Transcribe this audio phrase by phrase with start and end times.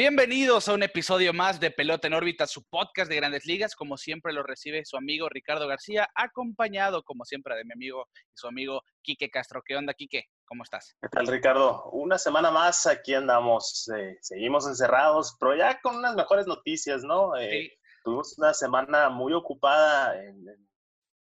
[0.00, 3.76] Bienvenidos a un episodio más de Pelota en órbita, su podcast de grandes ligas.
[3.76, 8.32] Como siempre lo recibe su amigo Ricardo García, acompañado como siempre de mi amigo y
[8.32, 9.60] su amigo Quique Castro.
[9.62, 10.24] ¿Qué onda, Quique?
[10.46, 10.96] ¿Cómo estás?
[11.02, 11.90] ¿Qué tal, Ricardo?
[11.90, 13.90] Una semana más, aquí andamos.
[13.94, 17.36] Eh, seguimos encerrados, pero ya con unas mejores noticias, ¿no?
[17.36, 17.70] Eh,
[18.02, 20.46] tuvimos una semana muy ocupada en,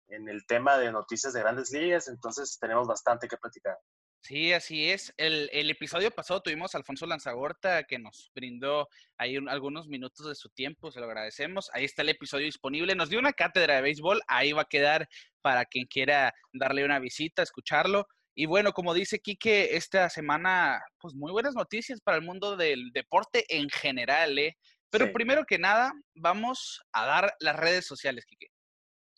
[0.07, 3.77] en el tema de noticias de grandes ligas, entonces tenemos bastante que platicar.
[4.23, 5.13] Sí, así es.
[5.18, 8.88] El, episodio pasado tuvimos a Alfonso Lanzagorta que nos brindó
[9.18, 11.70] ahí algunos minutos de su tiempo, se lo agradecemos.
[11.73, 12.96] Ahí está el episodio disponible.
[12.96, 15.09] Nos dio una cátedra de béisbol, ahí va a quedar
[15.41, 18.08] para quien quiera darle una visita, escucharlo.
[18.34, 22.91] Y bueno, como dice Quique, esta semana, pues muy buenas noticias para el mundo del
[22.94, 24.55] deporte en general, ¿eh?
[24.90, 28.48] Pero primero que nada, vamos a dar las redes sociales, Quique.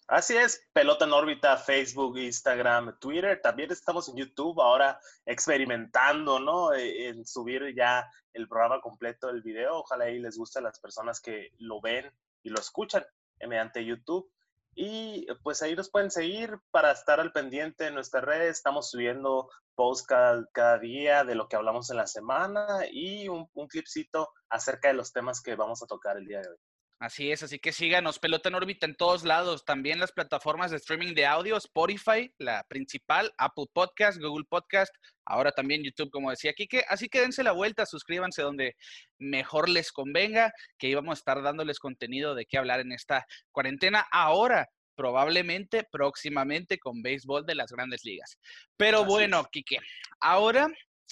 [0.08, 3.42] Así es, Pelota en órbita, Facebook, Instagram, Twitter.
[3.42, 6.74] También estamos en YouTube ahora experimentando, ¿no?
[6.74, 9.80] E, en subir ya el programa completo del video.
[9.80, 12.12] Ojalá ahí les guste a las personas que lo ven
[12.44, 13.04] y lo escuchan
[13.48, 14.32] mediante YouTube.
[14.76, 18.58] Y pues ahí nos pueden seguir para estar al pendiente en nuestras redes.
[18.58, 20.06] Estamos subiendo posts
[20.54, 24.94] cada, día de lo que hablamos en la semana y un, un clipcito acerca de
[24.94, 26.58] los temas que vamos a tocar el día de hoy.
[26.98, 30.78] Así es, así que síganos, Pelota en órbita en todos lados, también las plataformas de
[30.78, 36.54] streaming de audio, Spotify, la principal, Apple Podcast, Google Podcast, ahora también YouTube, como decía
[36.54, 36.86] Kike.
[36.88, 38.78] Así que dense la vuelta, suscríbanse donde
[39.20, 44.08] mejor les convenga, que íbamos a estar dándoles contenido de qué hablar en esta cuarentena.
[44.10, 48.40] Ahora, probablemente, próximamente, con béisbol de las grandes ligas.
[48.78, 49.80] Pero bueno, Kike,
[50.22, 50.70] ahora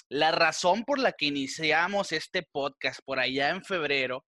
[0.08, 4.24] la razón por la que iniciamos este podcast por allá en febrero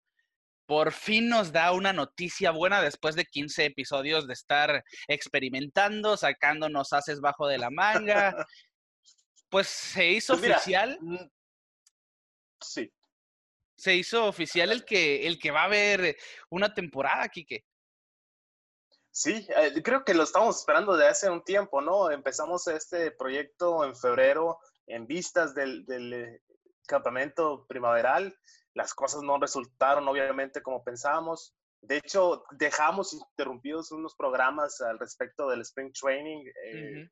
[0.67, 6.92] por fin nos da una noticia buena después de 15 episodios de estar experimentando, sacándonos
[6.92, 8.35] haces bajo de la manga.
[9.48, 10.98] Pues se hizo pues oficial.
[11.01, 11.30] Mm,
[12.61, 12.92] sí.
[13.77, 16.17] Se hizo oficial el que, el que va a haber
[16.51, 17.64] una temporada, Quique.
[19.13, 22.11] Sí, eh, creo que lo estamos esperando de hace un tiempo, ¿no?
[22.11, 26.42] Empezamos este proyecto en febrero en vistas del, del eh,
[26.86, 28.36] campamento primaveral
[28.77, 31.57] las cosas no resultaron obviamente como pensábamos.
[31.80, 37.08] De hecho, dejamos interrumpidos unos programas al respecto del Spring Training eh,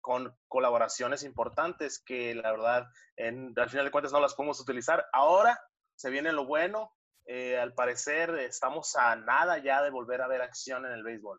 [0.00, 5.04] con colaboraciones importantes que la verdad, en, al final de cuentas, no las podemos utilizar.
[5.12, 5.60] Ahora
[5.94, 6.94] se viene lo bueno.
[7.26, 11.38] Eh, al parecer, estamos a nada ya de volver a ver acción en el béisbol.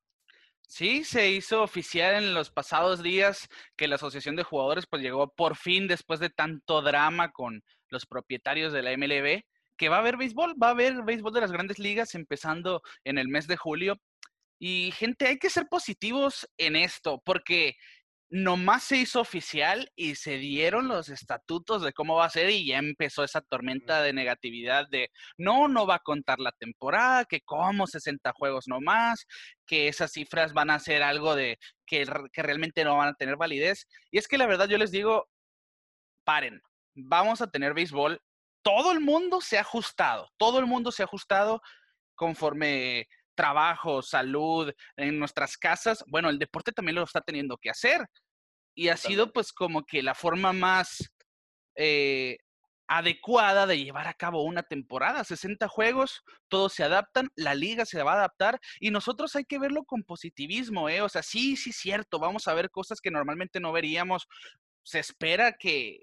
[0.69, 5.33] Sí, se hizo oficial en los pasados días que la Asociación de Jugadores pues llegó
[5.33, 9.41] por fin después de tanto drama con los propietarios de la MLB,
[9.75, 13.17] que va a haber béisbol, va a haber béisbol de las grandes ligas empezando en
[13.17, 13.97] el mes de julio.
[14.59, 17.75] Y gente, hay que ser positivos en esto, porque
[18.29, 22.67] nomás se hizo oficial y se dieron los estatutos de cómo va a ser y
[22.67, 27.41] ya empezó esa tormenta de negatividad de no, no va a contar la temporada, que
[27.41, 29.25] como 60 juegos nomás,
[29.65, 31.57] que esas cifras van a ser algo de
[31.87, 33.87] que, que realmente no van a tener validez.
[34.11, 35.27] Y es que la verdad yo les digo,
[36.23, 36.61] paren,
[36.93, 38.21] vamos a tener béisbol.
[38.61, 41.61] Todo el mundo se ha ajustado, todo el mundo se ha ajustado
[42.13, 43.07] conforme
[43.39, 48.05] trabajo, salud, en nuestras casas, bueno, el deporte también lo está teniendo que hacer.
[48.75, 51.09] Y ha sido pues como que la forma más
[51.75, 52.37] eh,
[52.85, 55.23] adecuada de llevar a cabo una temporada.
[55.23, 59.57] 60 juegos, todos se adaptan, la liga se va a adaptar y nosotros hay que
[59.57, 61.01] verlo con positivismo, ¿eh?
[61.01, 64.27] O sea, sí, sí, cierto, vamos a ver cosas que normalmente no veríamos.
[64.83, 65.99] Se espera que,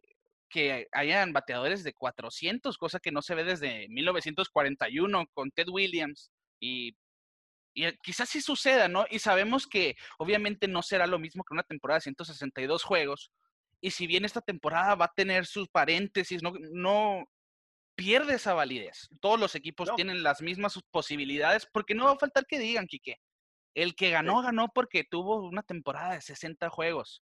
[0.48, 6.30] que hayan bateadores de 400, cosa que no se ve desde 1941 con Ted Williams.
[6.58, 6.97] Y
[7.76, 9.04] y eh, quizás sí suceda, ¿no?
[9.10, 13.31] Y sabemos que obviamente no será lo mismo que una temporada de 162 juegos.
[13.82, 17.26] Y si bien esta temporada va a tener sus paréntesis, no, no
[17.94, 19.09] pierde esa validez.
[19.20, 23.21] Todos los equipos tienen las mismas posibilidades porque no va a faltar que digan, Quique.
[23.74, 27.22] El que ganó, ganó porque tuvo una temporada de 60 juegos.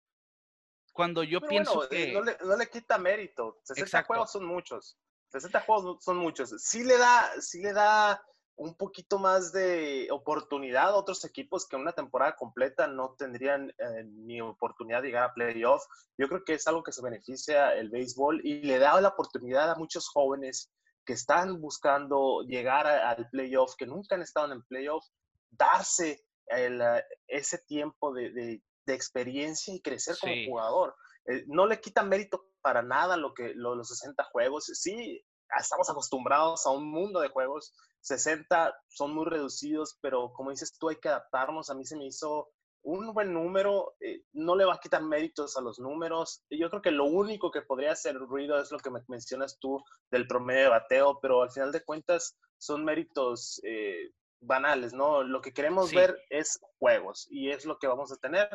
[0.92, 2.12] Cuando yo pienso eh, que...
[2.12, 3.62] No le, no le, quita mérito.
[3.64, 4.98] 60 juegos son muchos.
[5.30, 6.54] 60 juegos son muchos.
[6.62, 8.22] Sí le da, sí le da
[8.62, 14.04] un poquito más de oportunidad a otros equipos que una temporada completa no tendrían eh,
[14.06, 15.84] ni oportunidad de llegar a playoff.
[16.16, 19.72] Yo creo que es algo que se beneficia el béisbol y le da la oportunidad
[19.72, 20.72] a muchos jóvenes
[21.04, 25.08] que están buscando llegar al playoff, que nunca han estado en el playoff,
[25.50, 26.24] darse
[26.56, 30.96] eh, ese tiempo de, experiencia y crecer como jugador.
[31.26, 34.66] Eh, no le quita mérito para nada lo que los 60 juegos.
[34.66, 35.26] Sí,
[35.60, 37.74] estamos acostumbrados a un mundo de juegos.
[38.02, 41.70] 60 son muy reducidos, pero como dices tú, hay que adaptarnos.
[41.70, 42.50] A mí se me hizo
[42.84, 46.44] un buen número, eh, no le va a quitar méritos a los números.
[46.50, 49.84] Yo creo que lo único que podría hacer ruido es lo que me mencionas tú
[50.10, 54.12] del promedio de bateo, pero al final de cuentas son méritos eh,
[54.42, 55.24] banales, ¿no?
[55.24, 58.50] Lo que queremos ver es juegos y es lo que vamos a tener.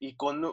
[0.00, 0.44] Y con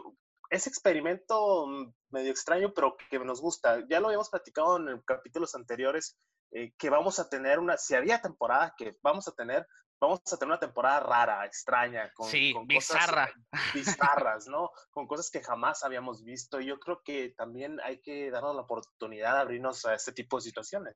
[0.50, 1.66] ese experimento
[2.10, 6.16] medio extraño, pero que nos gusta, ya lo habíamos platicado en capítulos anteriores,
[6.52, 9.66] eh, que vamos a tener una, si había temporada que vamos a tener,
[10.00, 13.32] vamos a tener una temporada rara, extraña, con, sí, bizarra.
[13.74, 14.70] bizarras, ¿no?
[14.90, 16.60] Con cosas que jamás habíamos visto.
[16.60, 20.36] Y yo creo que también hay que darnos la oportunidad de abrirnos a este tipo
[20.36, 20.94] de situaciones.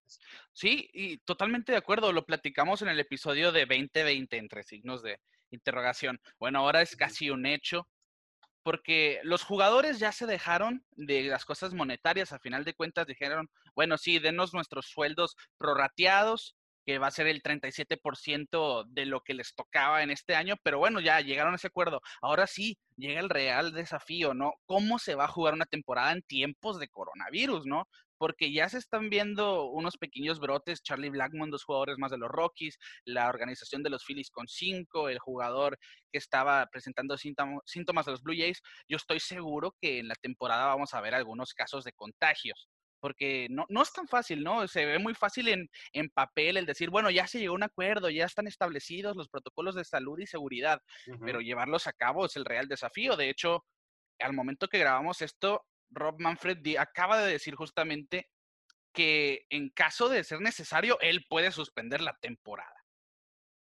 [0.52, 2.12] Sí, y totalmente de acuerdo.
[2.12, 5.20] Lo platicamos en el episodio de 2020, entre signos de
[5.50, 6.20] interrogación.
[6.38, 7.88] Bueno, ahora es casi un hecho
[8.62, 13.50] porque los jugadores ya se dejaron de las cosas monetarias, a final de cuentas dijeron,
[13.74, 19.34] bueno, sí, denos nuestros sueldos prorrateados, que va a ser el 37% de lo que
[19.34, 22.00] les tocaba en este año, pero bueno, ya llegaron a ese acuerdo.
[22.22, 24.54] Ahora sí, llega el real desafío, ¿no?
[24.66, 27.86] ¿Cómo se va a jugar una temporada en tiempos de coronavirus, ¿no?
[28.20, 32.28] Porque ya se están viendo unos pequeños brotes, Charlie Blackmon, dos jugadores más de los
[32.28, 32.76] Rockies,
[33.06, 35.78] la organización de los Phillies con cinco, el jugador
[36.12, 38.60] que estaba presentando síntomas de los Blue Jays.
[38.90, 42.68] Yo estoy seguro que en la temporada vamos a ver algunos casos de contagios
[43.00, 44.68] porque no, no es tan fácil, ¿no?
[44.68, 47.62] Se ve muy fácil en, en, papel el decir, bueno, ya se llegó a un
[47.62, 50.82] acuerdo, ya están establecidos los protocolos de salud y seguridad,
[51.24, 53.16] pero llevarlos a cabo es el real desafío.
[53.16, 53.64] De hecho,
[54.18, 58.28] al momento que grabamos esto, Rob Manfred acaba de decir justamente
[58.92, 62.74] que en caso de ser necesario, él puede suspender la temporada.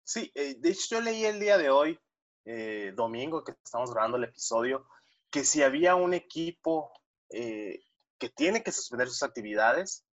[0.03, 1.99] Sí, eh, de hecho yo leí el día de hoy,
[2.45, 4.87] eh, domingo, que estamos grabando el episodio,
[5.29, 6.91] que si había un equipo
[7.29, 7.79] eh,
[8.17, 10.06] que tiene que suspender sus actividades,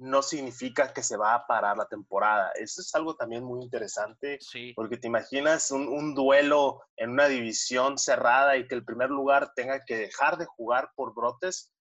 [0.00, 2.50] no significa que se va a parar la temporada.
[2.54, 4.38] Eso es algo también muy interesante,
[4.74, 9.84] porque te imaginas un, duelo en una división cerrada y que el primer lugar tenga
[9.84, 11.74] que dejar de jugar por brotes,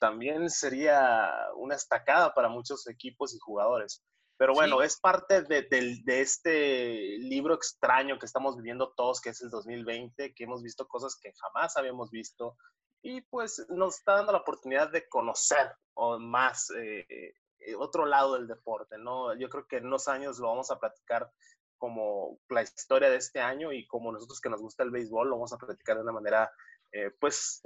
[0.00, 4.02] también sería una estacada para muchos equipos y jugadores.
[4.38, 9.40] Pero bueno, es parte de, de, este libro extraño que estamos viviendo todos, que es
[9.42, 12.56] el 2020, que hemos visto cosas que jamás habíamos visto,
[13.02, 15.72] y pues nos está dando la oportunidad de conocer
[16.18, 17.34] más eh, eh,
[17.74, 19.34] otro lado del deporte, ¿no?
[19.34, 21.30] Yo creo que en unos años lo vamos a platicar
[21.78, 25.36] como la historia de este año y como nosotros que nos gusta el béisbol lo
[25.36, 26.50] vamos a platicar de una manera
[26.92, 27.62] eh, pues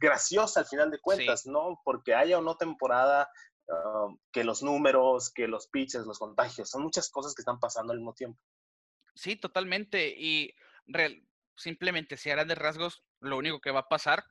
[0.00, 1.80] graciosa al final de cuentas, ¿no?
[1.84, 3.28] Porque haya o no temporada,
[3.66, 7.92] um, que los números, que los pitches, los contagios, son muchas cosas que están pasando
[7.92, 8.38] al mismo tiempo.
[9.14, 10.14] Sí, totalmente.
[10.16, 10.54] Y
[11.56, 14.24] simplemente si eran de rasgos, lo único que va a pasar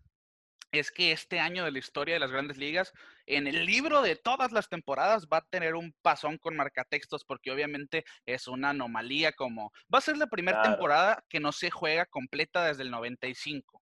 [0.72, 2.92] es que este año de la historia de las grandes ligas,
[3.25, 7.52] en el libro de todas las temporadas va a tener un pasón con marcatextos porque
[7.52, 12.06] obviamente es una anomalía como va a ser la primera temporada que no se juega
[12.06, 13.81] completa desde el 95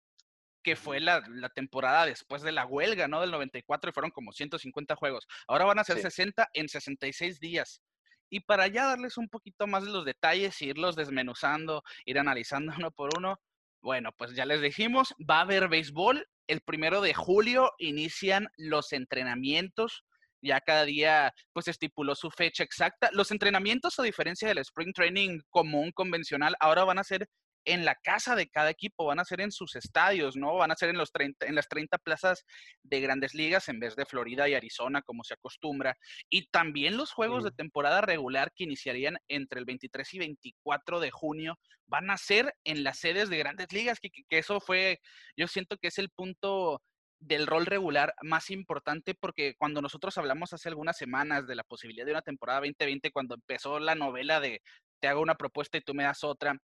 [0.65, 1.21] que fue la,
[1.53, 3.21] temporada después de la huelga, ¿no?
[3.21, 5.27] Del 94 y fueron como 150 juegos.
[5.47, 7.83] Ahora van a ser 60 en 66 días.
[8.31, 12.89] Y para ya darles un poquito más de los detalles, irlos desmenuzando, ir analizando uno
[12.89, 13.39] por uno,
[13.85, 18.91] bueno, pues ya les dijimos, va a haber béisbol el primero de julio inician los
[18.93, 20.03] entrenamientos.
[20.41, 23.09] Ya cada día, pues estipuló su fecha exacta.
[23.13, 27.27] Los entrenamientos, a diferencia del spring training común, convencional, ahora van a ser
[27.65, 30.55] en la casa de cada equipo, van a ser en sus estadios, ¿no?
[30.55, 32.45] Van a ser en, los 30, en las 30 plazas
[32.83, 35.97] de grandes ligas en vez de Florida y Arizona, como se acostumbra.
[36.29, 41.11] Y también los juegos de temporada regular que iniciarían entre el 23 y 24 de
[41.11, 44.99] junio van a ser en las sedes de grandes ligas, que, que eso fue,
[45.37, 46.81] yo siento que es el punto
[47.19, 52.05] del rol regular más importante porque cuando nosotros hablamos hace algunas semanas de la posibilidad
[52.05, 54.61] de una temporada 2020, cuando empezó la novela de
[54.99, 56.57] te hago una propuesta y tú me das otra,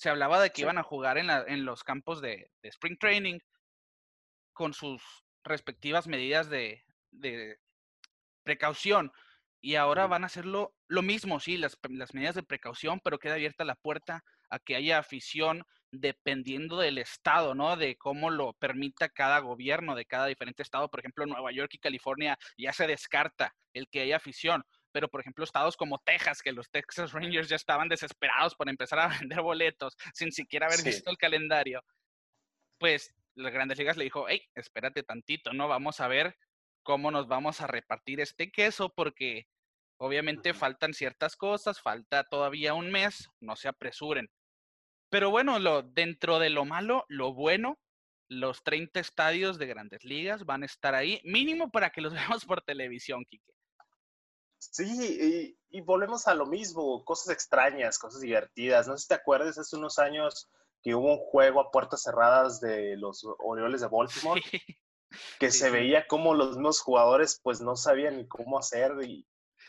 [0.00, 3.38] se hablaba de que iban a jugar en, en los campos de, Spring Training
[4.54, 5.02] con sus
[5.44, 6.82] respectivas medidas de,
[8.42, 9.12] precaución.
[9.60, 13.34] Y ahora van a hacerlo lo mismo, sí, las, las, medidas de precaución, pero queda
[13.34, 17.76] abierta la puerta a que haya afición dependiendo del estado, ¿no?
[17.76, 20.88] De cómo lo permita cada gobierno de cada diferente estado.
[20.88, 25.20] Por ejemplo, Nueva York y California ya se descarta el que haya afición pero por
[25.20, 29.40] ejemplo estados como Texas, que los Texas Rangers ya estaban desesperados por empezar a vender
[29.42, 31.82] boletos sin siquiera haber visto el calendario,
[32.78, 35.68] pues las grandes ligas le dijo, hey, espérate tantito, ¿no?
[35.68, 36.36] Vamos a ver
[36.82, 39.46] cómo nos vamos a repartir este queso porque
[39.98, 44.30] obviamente faltan ciertas cosas, falta todavía un mes, no se apresuren.
[45.10, 47.78] Pero bueno, lo, dentro de lo malo, lo bueno,
[48.28, 52.44] los 30 estadios de grandes ligas van a estar ahí, mínimo para que los veamos
[52.44, 53.52] por televisión, Kike.
[54.60, 58.86] Sí, y, volvemos a lo mismo, cosas extrañas, cosas divertidas.
[58.86, 60.50] No sé si te acuerdas, hace unos años
[60.82, 64.40] que hubo un juego a puertas cerradas de los Orioles de Baltimore,
[65.40, 69.26] que se veía como los mismos jugadores pues no sabían ni cómo hacer y,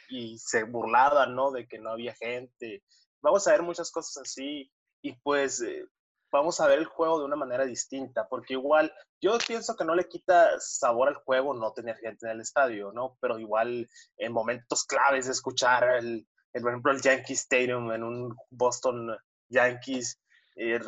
[0.09, 1.51] y se burlaban, ¿no?
[1.51, 2.83] De que no había gente.
[3.21, 4.71] Vamos a ver muchas cosas así
[5.01, 5.85] y pues eh,
[6.31, 9.95] vamos a ver el juego de una manera distinta, porque igual yo pienso que no
[9.95, 13.17] le quita sabor al juego no tener gente en el estadio, ¿no?
[13.19, 18.35] Pero igual en momentos claves de escuchar el, por ejemplo, el Yankee Stadium en un
[18.49, 19.15] Boston
[19.49, 20.19] Yankees,
[20.55, 20.79] eh,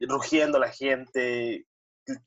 [0.00, 1.66] rugiendo la gente,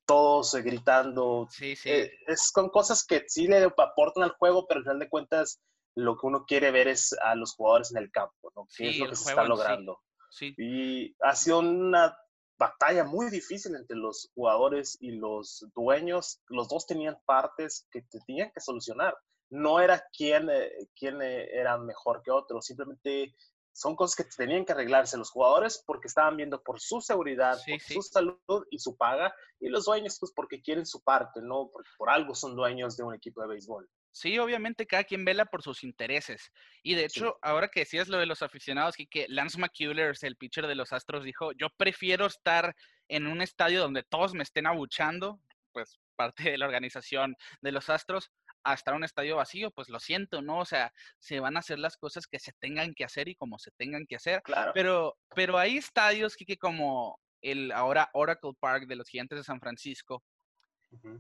[0.05, 1.47] todos gritando.
[1.49, 1.89] Sí, sí.
[1.89, 5.59] Eh, es con cosas que sí le aportan al juego, pero al final de cuentas
[5.95, 8.67] lo que uno quiere ver es a los jugadores en el campo, ¿no?
[8.75, 9.99] ¿Qué es lo que se está logrando?
[10.31, 10.53] Sí.
[10.57, 12.17] Y ha sido una
[12.57, 16.41] batalla muy difícil entre los jugadores y los dueños.
[16.47, 19.15] Los dos tenían partes que tenían que solucionar.
[19.49, 23.35] No era quién, eh, quién eh, era mejor que otro, simplemente
[23.71, 27.79] son cosas que tenían que arreglarse los jugadores porque estaban viendo por su seguridad, por
[27.81, 31.69] su salud y su paga, y los dueños pues porque quieren su parte, ¿no?
[31.71, 33.89] Porque por algo son dueños de un equipo de béisbol.
[34.13, 36.51] Sí, obviamente cada quien vela por sus intereses.
[36.83, 40.67] Y de hecho, ahora que decías lo de los aficionados, que Lance McCullers, el pitcher
[40.67, 42.75] de los Astros, dijo, yo prefiero estar
[43.07, 45.41] en un estadio donde todos me estén abuchando,
[45.71, 48.31] pues parte de la organización de los Astros,
[48.63, 50.59] a estar en un estadio vacío, pues lo siento, ¿no?
[50.59, 53.57] O sea, se van a hacer las cosas que se tengan que hacer y como
[53.57, 54.43] se tengan que hacer.
[54.43, 54.71] Claro.
[54.75, 59.59] Pero, pero hay estadios, que como el ahora Oracle Park de los Gigantes de San
[59.59, 60.23] Francisco,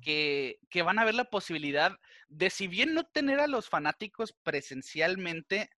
[0.01, 5.69] que, van a ver la posibilidad de, si bien no tener a los fanáticos presencialmente,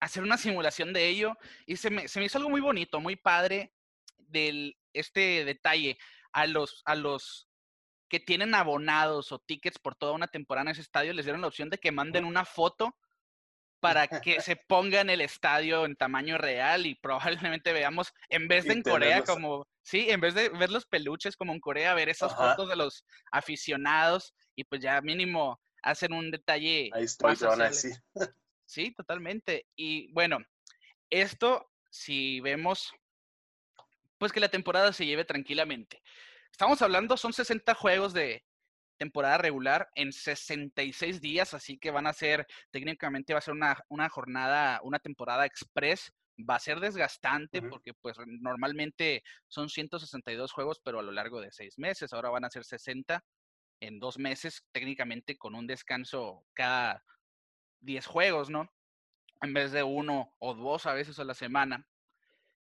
[0.00, 1.36] hacer una simulación de ello.
[1.66, 3.72] Y se me, se me hizo algo muy bonito, muy padre
[4.18, 5.98] del este detalle.
[6.32, 7.48] A los, a los
[8.08, 11.46] que tienen abonados o tickets por toda una temporada en ese estadio, les dieron la
[11.46, 12.96] opción de que manden una foto
[13.84, 18.64] para que se ponga en el estadio en tamaño real y probablemente veamos, en vez
[18.64, 22.08] de en Corea, como, sí, en vez de ver los peluches como en Corea, ver
[22.08, 26.88] esas fotos de los aficionados y pues ya mínimo hacen un detalle.
[26.94, 27.36] Ahí estoy,
[27.72, 27.90] sí.
[28.64, 29.66] Sí, totalmente.
[29.76, 30.38] Y bueno,
[31.10, 32.90] esto, si vemos,
[34.16, 36.02] pues que la temporada se lleve tranquilamente.
[36.50, 38.42] Estamos hablando, son 60 juegos de,
[38.96, 43.76] temporada regular en 66 días, así que van a ser, técnicamente va a ser una,
[43.88, 46.12] una jornada, una temporada express.
[46.36, 51.52] Va a ser desgastante porque pues normalmente son 162 juegos, pero a lo largo de
[51.52, 52.12] seis meses.
[52.12, 53.24] Ahora van a ser 60
[53.78, 57.04] en dos meses, técnicamente con un descanso cada
[57.80, 58.68] 10 juegos, ¿no?
[59.42, 61.86] En vez de uno o dos a veces a la semana.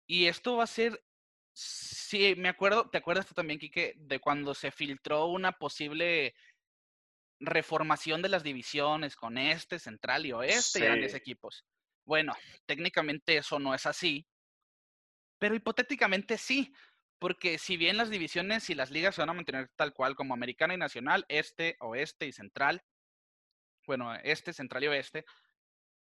[0.06, 1.04] Y esto va a ser
[1.52, 6.34] Sí, me acuerdo, ¿te acuerdas tú también, Quique, de cuando se filtró una posible
[7.40, 11.64] reformación de las divisiones con este, central y oeste y grandes equipos?
[12.04, 12.34] Bueno,
[12.66, 14.26] técnicamente eso no es así,
[15.38, 16.72] pero hipotéticamente sí,
[17.18, 20.34] porque si bien las divisiones y las ligas se van a mantener tal cual como
[20.34, 22.82] americana y nacional, este, oeste y central,
[23.86, 25.24] bueno, este, central y oeste,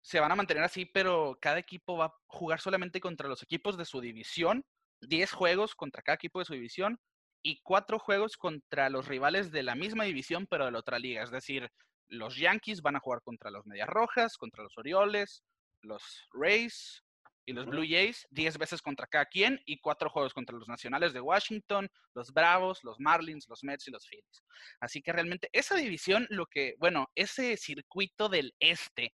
[0.01, 3.77] se van a mantener así, pero cada equipo va a jugar solamente contra los equipos
[3.77, 4.65] de su división
[5.01, 6.99] 10 juegos contra cada equipo de su división
[7.43, 11.23] y 4 juegos contra los rivales de la misma división, pero de la otra liga.
[11.23, 11.69] Es decir,
[12.09, 15.43] los Yankees van a jugar contra los Medias Rojas, contra los Orioles,
[15.81, 17.03] los Rays
[17.45, 21.13] y los Blue Jays, 10 veces contra cada quien y 4 juegos contra los Nacionales
[21.13, 24.43] de Washington, los Bravos, los Marlins, los Mets y los Phillies.
[24.81, 29.13] Así que realmente esa división, lo que, bueno, ese circuito del este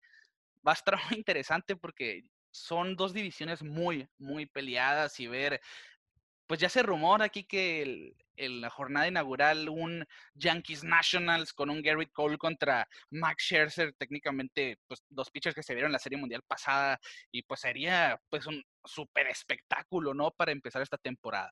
[0.68, 5.60] va a estar muy interesante porque son dos divisiones muy, muy peleadas y ver,
[6.48, 10.06] pues ya se rumora aquí que en la jornada inaugural un
[10.36, 15.74] Yankees Nationals con un Gary Cole contra Max Scherzer, técnicamente pues dos pitchers que se
[15.74, 17.00] vieron en la Serie Mundial pasada
[17.32, 20.32] y pues sería pues un súper espectáculo, ¿no?
[20.32, 21.52] Para empezar esta temporada.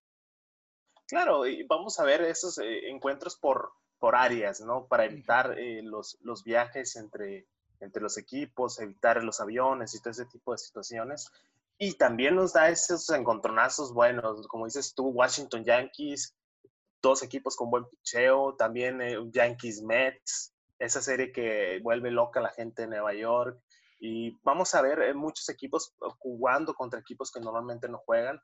[1.08, 4.88] Claro, y vamos a ver esos eh, encuentros por, por áreas, ¿no?
[4.88, 7.48] Para evitar eh, los, los viajes entre,
[7.82, 11.32] entre los equipos, evitar los aviones y todo ese tipo de situaciones.
[11.78, 16.36] Y también nos da esos encontronazos buenos, como dices tú, Washington Yankees,
[17.02, 22.44] dos equipos con buen picheo, también eh, Yankees Mets, esa serie que vuelve loca a
[22.44, 23.60] la gente de Nueva York.
[24.00, 28.40] Y vamos a ver eh, muchos equipos jugando contra equipos que normalmente no juegan.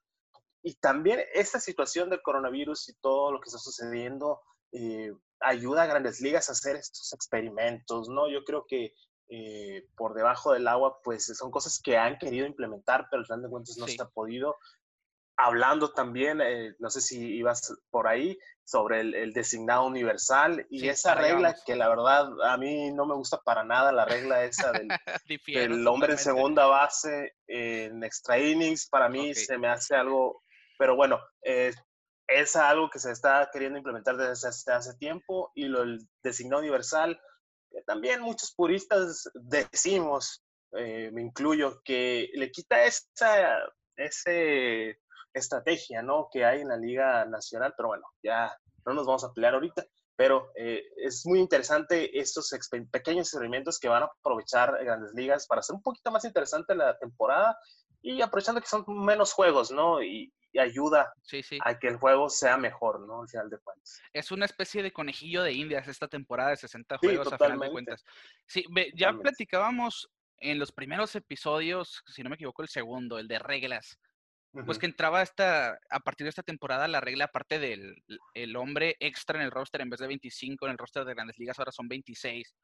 [0.63, 4.41] Y también esta situación del coronavirus y todo lo que está sucediendo
[4.71, 8.29] eh, ayuda a grandes ligas a hacer estos experimentos, ¿no?
[8.29, 8.93] Yo creo que
[9.29, 13.43] eh, por debajo del agua, pues son cosas que han querido implementar, pero al final
[13.43, 14.55] de cuentas no se ha podido.
[15.35, 21.15] hablando también, eh, no sé si ibas por ahí, sobre el, designado universal y esa
[21.15, 24.89] regla que la verdad a mí no me gusta para nada, la regla esa del,
[25.87, 30.43] hombre en segunda base en extra innings, para mí se me hace algo,
[30.77, 31.71] pero bueno, eh,
[32.27, 37.17] es algo que se está queriendo implementar desde hace, tiempo y lo el designado universal,
[37.85, 40.43] también muchos puristas decimos,
[40.73, 43.57] eh, me incluyo, que le quita esa,
[45.33, 46.29] estrategia, ¿no?
[46.31, 49.85] Que hay en la Liga Nacional, pero bueno, ya no nos vamos a pelear ahorita,
[50.15, 52.49] pero eh, es muy interesante estos
[52.91, 56.97] pequeños experimentos que van a aprovechar Grandes Ligas para hacer un poquito más interesante la
[56.97, 57.55] temporada
[58.07, 60.01] y aprovechando que son menos juegos, ¿no?
[60.01, 61.13] Y, ayuda
[61.61, 63.21] a que el juego sea mejor, ¿no?
[63.21, 64.01] Al final de cuentas.
[64.11, 67.69] Es una especie de conejillo de indias esta temporada de 60 juegos, a final de
[67.69, 68.03] cuentas.
[68.47, 70.09] Sí, ya platicábamos
[70.39, 73.99] en los primeros episodios, si no me equivoco, el segundo, el de reglas,
[74.65, 78.95] pues que entraba esta, a partir de esta temporada la regla, aparte del el hombre
[78.99, 81.71] extra en el roster, en vez de 25 en el roster de grandes ligas, ahora
[81.71, 82.55] son 26.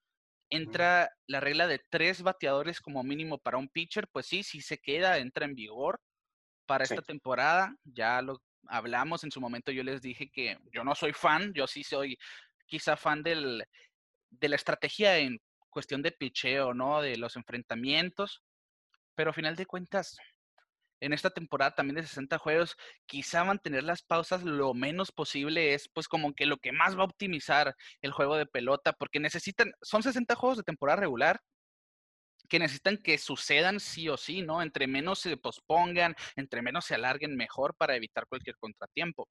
[0.55, 4.77] Entra la regla de tres bateadores como mínimo para un pitcher, pues sí, sí se
[4.77, 5.99] queda, entra en vigor
[6.65, 7.75] para esta temporada.
[7.83, 11.67] Ya lo hablamos en su momento, yo les dije que yo no soy fan, yo
[11.67, 12.17] sí soy
[12.65, 13.63] quizá fan del,
[14.29, 17.01] de la estrategia en cuestión de picheo, ¿no?
[17.01, 18.43] De los enfrentamientos.
[19.15, 20.17] Pero a final de cuentas,
[21.03, 25.89] en esta temporada también de 60 juegos, quizá mantener las pausas lo menos posible es
[25.89, 29.73] pues como que lo que más va a optimizar el juego de pelota, porque necesitan,
[29.81, 31.41] son 60 juegos de temporada regular
[32.49, 34.61] que necesitan que sucedan sí o sí, ¿no?
[34.61, 39.27] Entre menos se pospongan, entre menos se alarguen, mejor para evitar cualquier contratiempo.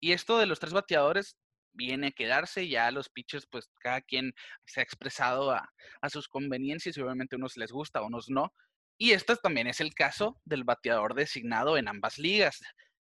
[0.00, 1.36] Y esto de los tres bateadores
[1.72, 4.32] viene a quedarse, ya los pitchers, pues cada quien
[4.64, 5.68] se ha expresado a,
[6.00, 8.52] a sus conveniencias y obviamente unos les gusta, unos no,
[8.98, 12.60] y este también es el caso del bateador designado en ambas ligas,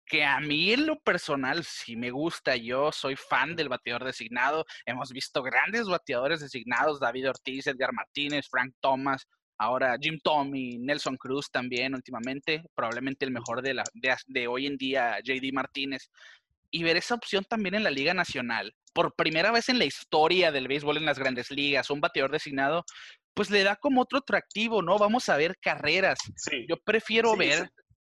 [0.06, 4.64] que a mí en lo personal sí me gusta, yo soy fan del bateador designado,
[4.84, 9.26] hemos visto grandes bateadores designados, David Ortiz, Edgar Martínez, Frank Thomas,
[9.58, 13.84] ahora Jim Tommy, Nelson Cruz también últimamente, probablemente el mejor de, la,
[14.26, 16.08] de hoy en día, JD Martínez,
[16.70, 20.52] y ver esa opción también en la Liga Nacional, por primera vez en la historia
[20.52, 22.84] del béisbol en las grandes ligas, un bateador designado,
[23.36, 24.98] pues le da como otro atractivo, ¿no?
[24.98, 26.18] Vamos a ver carreras.
[26.66, 27.68] Yo prefiero ver,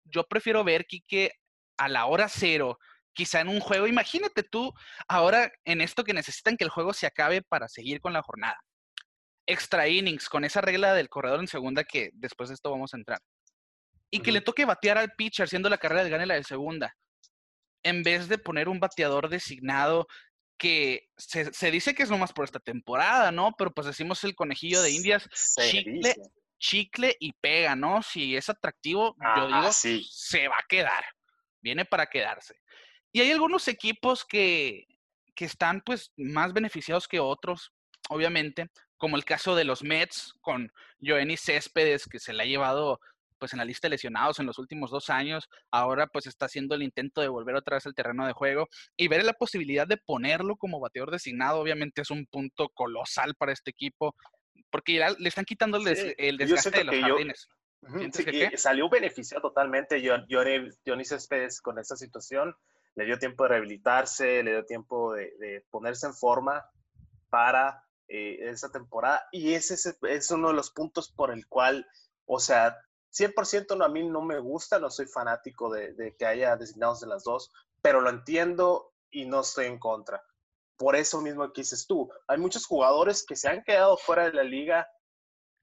[0.07, 1.33] yo prefiero ver, Quique,
[1.77, 2.79] a la hora cero,
[3.13, 3.87] quizá en un juego.
[3.87, 4.73] Imagínate tú
[5.09, 8.59] ahora en esto que necesitan que el juego se acabe para seguir con la jornada.
[9.47, 12.97] Extra innings, con esa regla del corredor en segunda que después de esto vamos a
[12.97, 13.21] entrar.
[14.11, 16.95] Y que le toque batear al pitcher siendo la carrera de gane la de segunda.
[17.83, 20.07] En vez de poner un bateador designado
[20.61, 23.55] que se, dice que es nomás por esta temporada, ¿no?
[23.57, 25.27] Pero pues decimos el conejillo de Indias,
[25.59, 26.14] chicle,
[26.59, 28.03] chicle, y pega, ¿no?
[28.03, 31.03] Si es atractivo, yo digo, se va a quedar,
[31.62, 32.55] viene para quedarse.
[33.11, 34.85] Y hay algunos equipos que,
[35.35, 37.73] que están pues más beneficiados que otros,
[38.11, 38.68] obviamente,
[38.99, 40.70] como el caso de los Mets con
[41.01, 43.01] Joenny Céspedes, que se le ha llevado
[43.40, 46.74] pues en la lista de lesionados en los últimos dos años, ahora pues está haciendo
[46.74, 49.96] el intento de volver otra vez al terreno de juego y ver la posibilidad de
[49.96, 54.14] ponerlo como bateador designado, obviamente es un punto colosal para este equipo,
[54.70, 55.85] porque le están quitando el,
[56.37, 57.48] desgaste de los jardines.
[58.57, 62.55] salió beneficiado totalmente Johnny Céspedes con esta situación,
[62.94, 66.64] le dio tiempo de rehabilitarse, le dio tiempo de, ponerse en forma
[67.31, 71.87] para eh, esa temporada y ese es, es uno de los puntos por el cual,
[72.26, 72.76] o sea,
[73.12, 77.09] 100% no, a mí no me gusta, no soy fanático de, que haya designados de
[77.09, 80.23] las dos, pero lo entiendo y no estoy en contra.
[80.77, 84.33] Por eso mismo que dices tú, hay muchos jugadores que se han quedado fuera de
[84.33, 84.88] la liga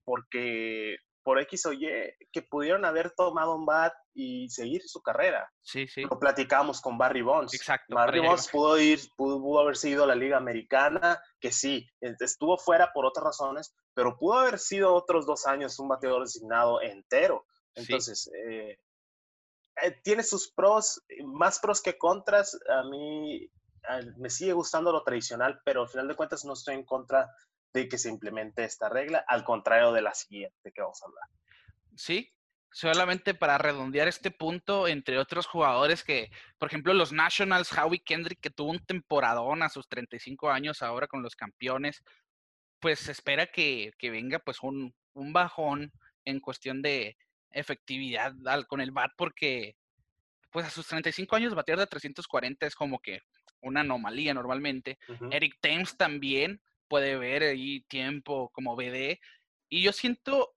[0.04, 1.90] porque por X o Y
[2.32, 5.52] que pudieron haber tomado un bat y seguir su carrera.
[5.62, 6.04] Sí, sí.
[6.04, 7.54] Lo platicamos con Barry Bonds.
[7.54, 7.94] Exacto.
[7.94, 12.94] Barry Bonds pudo ir, pudo, haber sido a la Liga Americana, que sí, estuvo fuera
[12.94, 17.46] por otras razones, pero pudo haber sido otros dos años un bateador designado entero.
[17.76, 18.80] Entonces, eh,
[19.84, 22.58] eh, tiene sus pros, más pros que contras.
[22.70, 23.52] A mí
[24.16, 27.30] me sigue gustando lo tradicional, pero al final de cuentas no estoy en contra
[27.74, 31.30] de que se implemente esta regla, al contrario de la siguiente que vamos a hablar.
[31.96, 32.32] Sí,
[32.72, 38.40] solamente para redondear este punto, entre otros jugadores que, por ejemplo, los Nationals, Howie Kendrick,
[38.40, 42.04] que tuvo un temporadón a sus 35 años ahora con los campeones,
[42.80, 45.92] pues se espera que, venga pues un, un, bajón
[46.26, 47.18] en cuestión de
[47.52, 48.34] efectividad
[48.68, 49.76] con el BAT, porque
[50.52, 53.22] pues a sus 35 años batear de 340 es como que
[53.62, 54.98] una anomalía normalmente.
[55.32, 59.20] Eric Thames también puede ver ahí tiempo como BD.
[59.70, 60.56] Y yo siento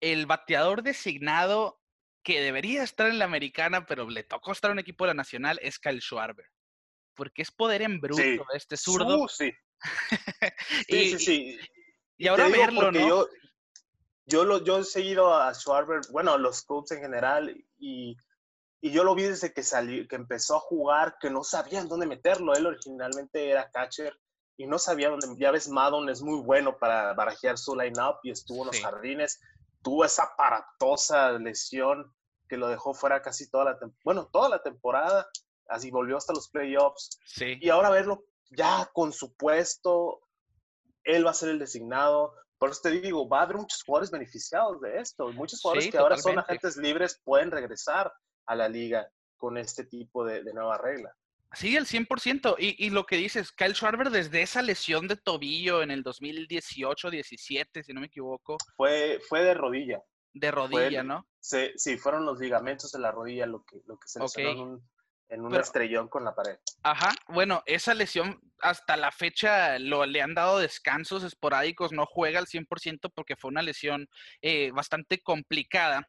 [0.00, 1.80] el bateador designado
[2.22, 5.14] que debería estar en la americana, pero le tocó estar en un equipo de la
[5.14, 6.46] nacional, es Kyle Schwarber.
[7.14, 8.38] Porque es poder en bruto Sí.
[8.54, 9.28] este zurdo.
[9.28, 9.52] Sí.
[9.52, 9.80] y,
[10.88, 11.58] Sí, sí, sí.
[12.16, 13.08] y ahora verlo, ¿no?
[13.08, 13.28] Yo,
[14.26, 18.16] yo, lo, yo he seguido a Schwarber, bueno, a los Cubs en general, y,
[18.80, 22.06] y yo lo vi desde que salió, que empezó a jugar, que no sabían dónde
[22.06, 22.54] meterlo.
[22.54, 24.18] Él originalmente era catcher
[24.56, 25.26] y no sabía dónde.
[25.38, 28.82] Ya ves, Madden es muy bueno para barajear su line-up y estuvo en los Sí.
[28.82, 29.40] jardines.
[29.82, 32.12] Tuvo esa aparatosa lesión
[32.48, 34.00] que lo dejó fuera casi toda la temporada.
[34.04, 35.26] Bueno, toda la temporada.
[35.68, 37.18] Así volvió hasta los playoffs.
[37.26, 37.56] Sí.
[37.60, 40.20] Y ahora verlo ya con su puesto,
[41.04, 42.34] él va a ser el designado.
[42.58, 45.30] Por eso te digo, va a haber muchos jugadores beneficiados de esto.
[45.30, 48.12] y Muchos jugadores Sí, que ahora son agentes libres pueden regresar
[48.46, 51.14] a la liga con este tipo de, de nueva regla.
[51.54, 52.56] Sí, el 100%.
[52.58, 57.82] Y, y lo que dices, Kyle Schwarber desde esa lesión de tobillo en el 2018-17,
[57.84, 60.02] si no me equivoco, Fue, fue de rodilla.
[60.32, 61.26] de rodilla, ¿no?
[61.40, 64.58] Se, sí, fueron los ligamentos de la rodilla lo que, lo que se lesionó en
[64.60, 64.90] un,
[65.28, 66.56] en un Pero- estrellón con la pared.
[66.82, 72.38] Ajá, bueno, esa lesión hasta la fecha lo, le han dado descansos esporádicos, no juega
[72.38, 74.08] al 100% porque fue una lesión
[74.42, 76.08] eh, bastante complicada.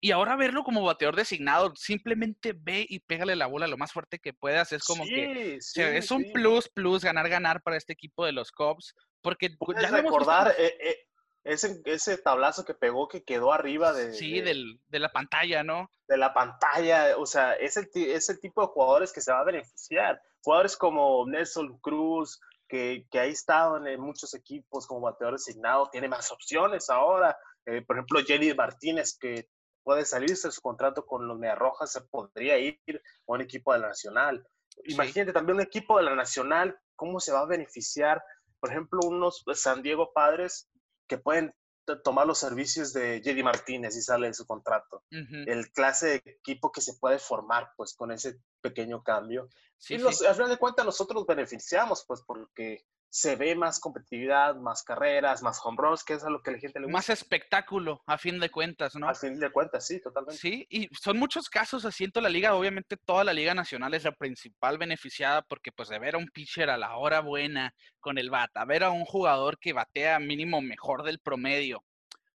[0.00, 4.18] Y ahora verlo como bateador designado, simplemente ve y pégale la bola lo más fuerte
[4.18, 4.72] que puedas.
[4.72, 6.30] Es como que Sí, o sea, sí, es un sí.
[6.32, 8.94] plus, plus, ganar, ganar para este equipo de los Cubs.
[9.22, 10.96] Porque Puedes ya lo hemos visto recordar eh, eh,
[11.44, 15.62] ese, ese tablazo que pegó que quedó arriba de, sí, de- del, de la pantalla,
[15.64, 15.90] ¿no?
[16.08, 19.40] de la pantalla, o sea, es el, es el tipo de jugadores que se va
[19.40, 20.20] a beneficiar.
[20.42, 25.88] Jugadores como Nelson Cruz, que, que ha estado en, en muchos equipos como bateador designado,
[25.90, 27.36] tiene más opciones ahora.
[27.64, 29.48] Eh, por ejemplo, Jenny Martínez, que
[29.86, 33.78] puede salirse de su contrato con los Rojas, se podría ir a un equipo de
[33.78, 34.44] la Nacional.
[34.68, 34.80] Sí.
[34.94, 38.20] Imagínate también un equipo de la Nacional, cómo se va a beneficiar,
[38.58, 40.68] por ejemplo, unos San Diego Padres
[41.06, 41.54] que pueden
[42.02, 45.04] tomar los servicios de Jenny Martínez y sale de su contrato
[45.46, 49.48] el clase de equipo que se puede formar pues con ese pequeño cambio.
[49.78, 50.02] sí, y sí.
[50.04, 52.84] nos- al final de cuentas nosotros beneficiamos pues porque
[53.16, 56.52] se ve más competitividad, más carreras, más home runs, que es a lo que a
[56.52, 57.12] la gente le Más gusta.
[57.14, 59.08] espectáculo, a fin de cuentas, ¿no?
[59.08, 60.38] Al fin de cuentas, sí, totalmente.
[60.38, 62.54] Sí, y son muchos casos así en toda la liga.
[62.54, 66.28] Obviamente toda la liga nacional es la principal beneficiada porque pues de ver a un
[66.28, 70.18] pitcher a la hora buena con el bat, a ver a un jugador que batea
[70.18, 71.82] mínimo mejor del promedio.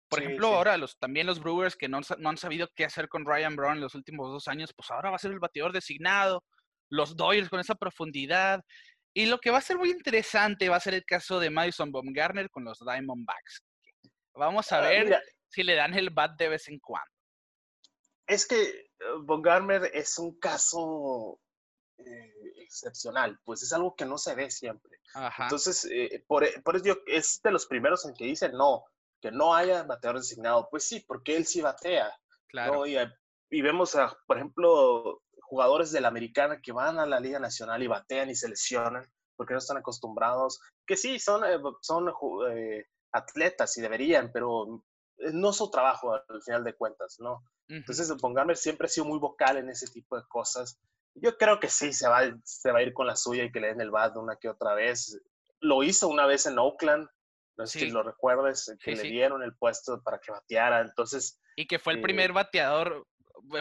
[0.09, 0.55] Por Sí, ejemplo, sí.
[0.55, 3.27] ahora los, también los Brewers que no, han sa- no han sabido qué hacer con
[3.27, 6.43] Ryan Brown en los últimos dos años, pues ahora va a ser el bateador designado.
[6.88, 8.64] Los Dodgers con esa profundidad.
[9.12, 11.90] Y lo que va a ser muy interesante va a ser el caso de Madison
[11.90, 13.62] Baumgartner con los Diamondbacks.
[14.35, 17.11] Vamos a Ah, ver mira, si le dan el bat de vez en cuando.
[18.27, 18.87] es que eh,
[19.42, 21.40] Garmer es un caso
[21.99, 24.99] eh, excepcional, pues es algo que no se ve siempre.
[25.14, 25.44] Ajá.
[25.44, 28.85] Entonces, eh, por, por eso yo, es de los primeros en que dicen no,
[29.20, 30.68] que no haya bateador designado.
[30.70, 32.11] Pues sí, porque él sí batea.
[32.46, 32.75] claro.
[32.75, 32.87] ¿no?
[32.87, 33.09] Y, eh,
[33.51, 37.83] y vemos, a, por ejemplo, jugadores de la americana que van a la Liga Nacional
[37.83, 39.05] y batean y se lesionan
[39.37, 42.13] porque no están acostumbrados, que sí, son, eh, son
[42.53, 44.85] eh, atletas y deberían, pero
[45.33, 47.43] no es su trabajo al final de cuentas, ¿no?
[47.69, 50.79] Entonces, Von Garmer siempre ha sido muy vocal en ese tipo de cosas.
[51.15, 53.61] Yo creo que sí, se va, se va a ir con la suya y que
[53.61, 55.19] le den el bat una que otra vez.
[55.61, 57.09] Lo hizo una vez en Oakland,
[57.57, 57.85] no sé Sí.
[57.87, 59.09] si lo recuerdes, que Sí, le sí.
[59.11, 60.81] dieron el puesto para que bateara.
[60.81, 63.07] Entonces, Y que fue el eh, primer bateador,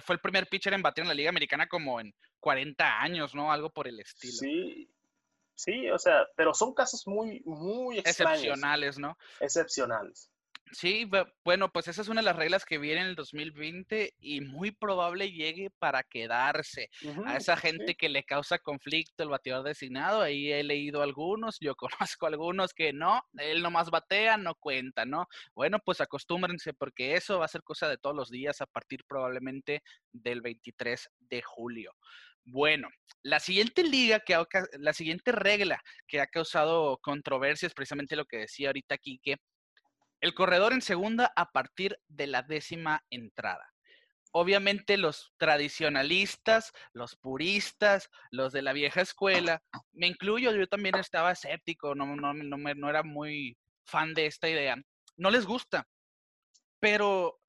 [0.04, 3.52] fue el primer pitcher en batear en la Liga Americana como en 40 años, ¿no?
[3.52, 4.34] Algo por el estilo.
[4.34, 4.90] Sí,
[5.56, 9.18] sí, o sea, pero son casos muy, muy extraños, Excepcionales, ¿no?
[9.40, 10.32] excepcionales.
[10.72, 14.14] Sí, bu- bueno, pues esa es una de las reglas que viene en el 2020
[14.20, 16.90] y muy probable llegue para quedarse.
[17.26, 17.96] A esa gente sí.
[17.96, 21.76] que le causa conflicto el bateador designado, ahí he leído algunos, yo
[22.10, 25.28] conozco algunos que no, él nomás batea, no cuenta, ¿no?
[25.56, 29.04] Bueno, pues acostúmbrense porque eso va a ser cosa de todos los días a partir
[29.08, 31.94] probablemente del 23 de julio.
[32.46, 32.90] Bueno,
[33.22, 34.46] la siguiente liga que ha
[34.80, 39.38] la siguiente regla que ha causado controversias, precisamente lo que decía ahorita Quique,
[40.22, 43.74] el corredor en segunda a partir de la décima entrada.
[44.32, 51.32] Obviamente los tradicionalistas, los puristas, los de la vieja escuela, me incluyo, yo también estaba
[51.32, 54.76] escéptico, no, no, no era muy fan de esta idea.
[55.18, 55.88] No les gusta,
[56.80, 57.40] pero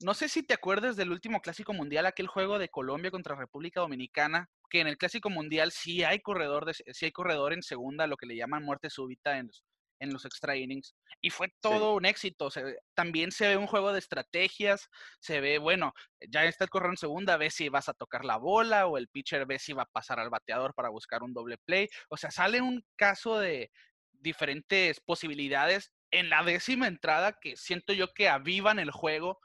[0.00, 3.80] no sé si te acuerdas del último Clásico Mundial, aquel juego de Colombia contra República
[3.80, 8.06] Dominicana, que en el Clásico Mundial sí hay corredor, de, sí hay corredor en segunda,
[8.06, 9.64] lo que le llaman muerte súbita en los,
[9.98, 10.94] en los extra innings.
[11.20, 12.50] Y fue todo un éxito.
[12.50, 14.88] se también se ve un juego de estrategias,
[15.20, 15.92] se ve, bueno,
[16.28, 19.08] ya está el corredor en segunda, ve si vas a tocar la bola o el
[19.08, 21.88] pitcher ve si va a pasar al bateador para buscar un doble play.
[22.08, 23.70] O sea, sale un caso de
[24.12, 29.38] diferentes posibilidades en la décima entrada que siento yo que avivan el juego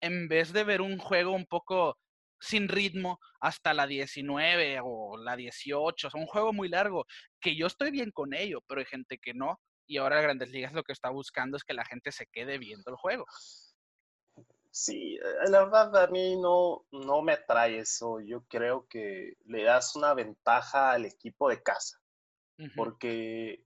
[0.00, 1.98] en vez de ver un juego un poco
[2.40, 7.06] sin ritmo hasta la 19 o la 18, o sea, un juego muy largo,
[7.40, 10.72] que yo estoy bien con ello, pero hay gente que no, y ahora Grandes Ligas
[10.72, 13.26] lo que está buscando es que la gente se quede viendo el juego.
[14.70, 18.20] Sí, eh, la verdad a mí no, no me atrae eso.
[18.20, 21.98] Yo creo que le das una ventaja al equipo de casa,
[22.74, 23.64] porque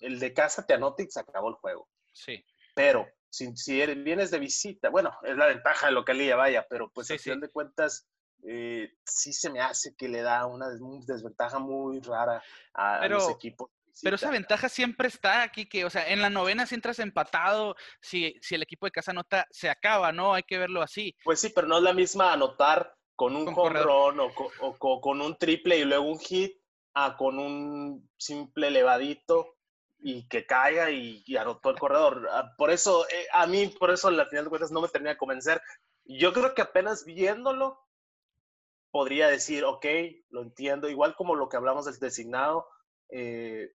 [0.00, 1.88] el de casa te anota y se acabó el juego.
[2.12, 2.44] Sí.
[2.74, 7.10] Pero si, si vienes de visita, bueno, es la ventaja de localía, vaya, pero pues
[7.10, 8.06] al final de cuentas
[8.44, 10.68] eh, sí se me hace que le da una,
[11.06, 12.42] desventaja muy rara
[12.74, 13.70] a los equipos
[14.02, 17.76] pero esa ventaja siempre está aquí, que, o sea, en la novena si entras empatado,
[18.00, 20.34] si, si el equipo de casa anota, se acaba, ¿no?
[20.34, 21.14] Hay que verlo así.
[21.24, 25.36] Pues sí, pero no es la misma anotar con un home run o, con un
[25.38, 26.52] triple y luego un hit
[26.94, 29.56] a con un simple elevadito
[29.98, 32.28] y que caiga y, anotó el corredor.
[32.30, 35.12] Ah, por eso, eh, a mí, por eso, al final de cuentas, no me termina
[35.12, 35.60] de convencer.
[36.04, 37.80] Yo creo que apenas viéndolo,
[38.90, 39.84] podría decir, ok,
[40.30, 42.66] lo entiendo, igual como lo que hablamos del designado,
[43.10, 43.72] eh,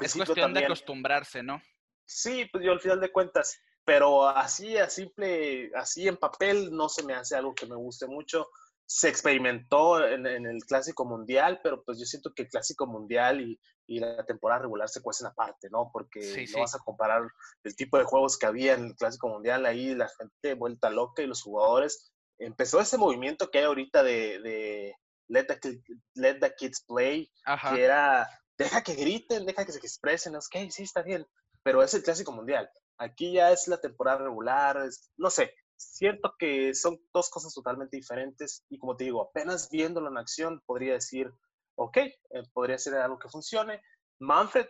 [0.00, 1.60] es cuestión de acostumbrarse, ¿no?
[2.04, 6.88] Sí, pues yo al final de cuentas, pero así a simple, así en papel no
[6.88, 8.48] se me hace algo que me guste mucho.
[8.88, 13.58] Se experimentó en, el Clásico Mundial, pero pues yo siento que el Clásico Mundial y,
[13.88, 15.90] la temporada regular se cuecen aparte, ¿no?
[15.92, 17.22] Porque no vas a comparar
[17.62, 21.22] el tipo de juegos que había en el Clásico Mundial, ahí la gente vuelta loca
[21.22, 22.12] y los jugadores.
[22.38, 24.92] Empezó ese movimiento que hay ahorita de,
[25.28, 25.80] Let, the,
[26.14, 27.30] Let the Kids Play,
[27.70, 31.26] que era deja que griten, deja que se expresen, ok, sí, está bien,
[31.62, 32.70] pero es el clásico mundial.
[32.98, 38.64] Aquí ya es la temporada regular, no sé, cierto que son dos cosas totalmente diferentes
[38.68, 41.30] y como te digo, apenas viéndolo en acción podría decir,
[41.76, 42.14] ok, eh,
[42.52, 43.82] podría ser algo que funcione.
[44.18, 44.66] Manfred,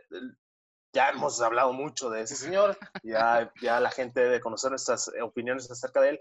[0.92, 5.70] ya hemos hablado mucho de ese señor, ya, ya la gente debe conocer nuestras opiniones
[5.70, 6.18] acerca de él.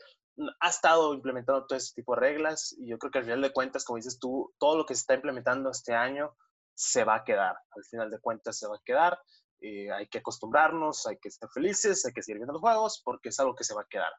[0.59, 3.53] Ha estado implementando todo ese tipo de reglas y yo creo que al final de
[3.53, 6.35] cuentas, como dices tú, todo lo que se está implementando este año
[6.75, 7.55] se va a quedar.
[7.71, 9.17] Al final de cuentas se va a quedar.
[9.61, 13.29] Eh, hay que acostumbrarnos, hay que estar felices, hay que seguir viendo los juegos porque
[13.29, 14.11] es algo que se va a quedar.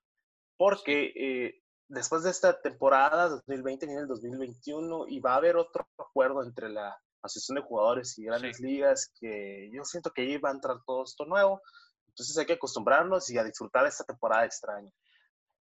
[0.56, 5.86] Porque eh, después de esta temporada 2020 viene el 2021 y va a haber otro
[5.98, 10.50] acuerdo entre la Asociación de Jugadores y Grandes Ligas que yo siento que ahí va
[10.50, 11.60] a entrar todo esto nuevo.
[12.08, 14.90] Entonces hay que acostumbrarnos y a disfrutar esta temporada extraña.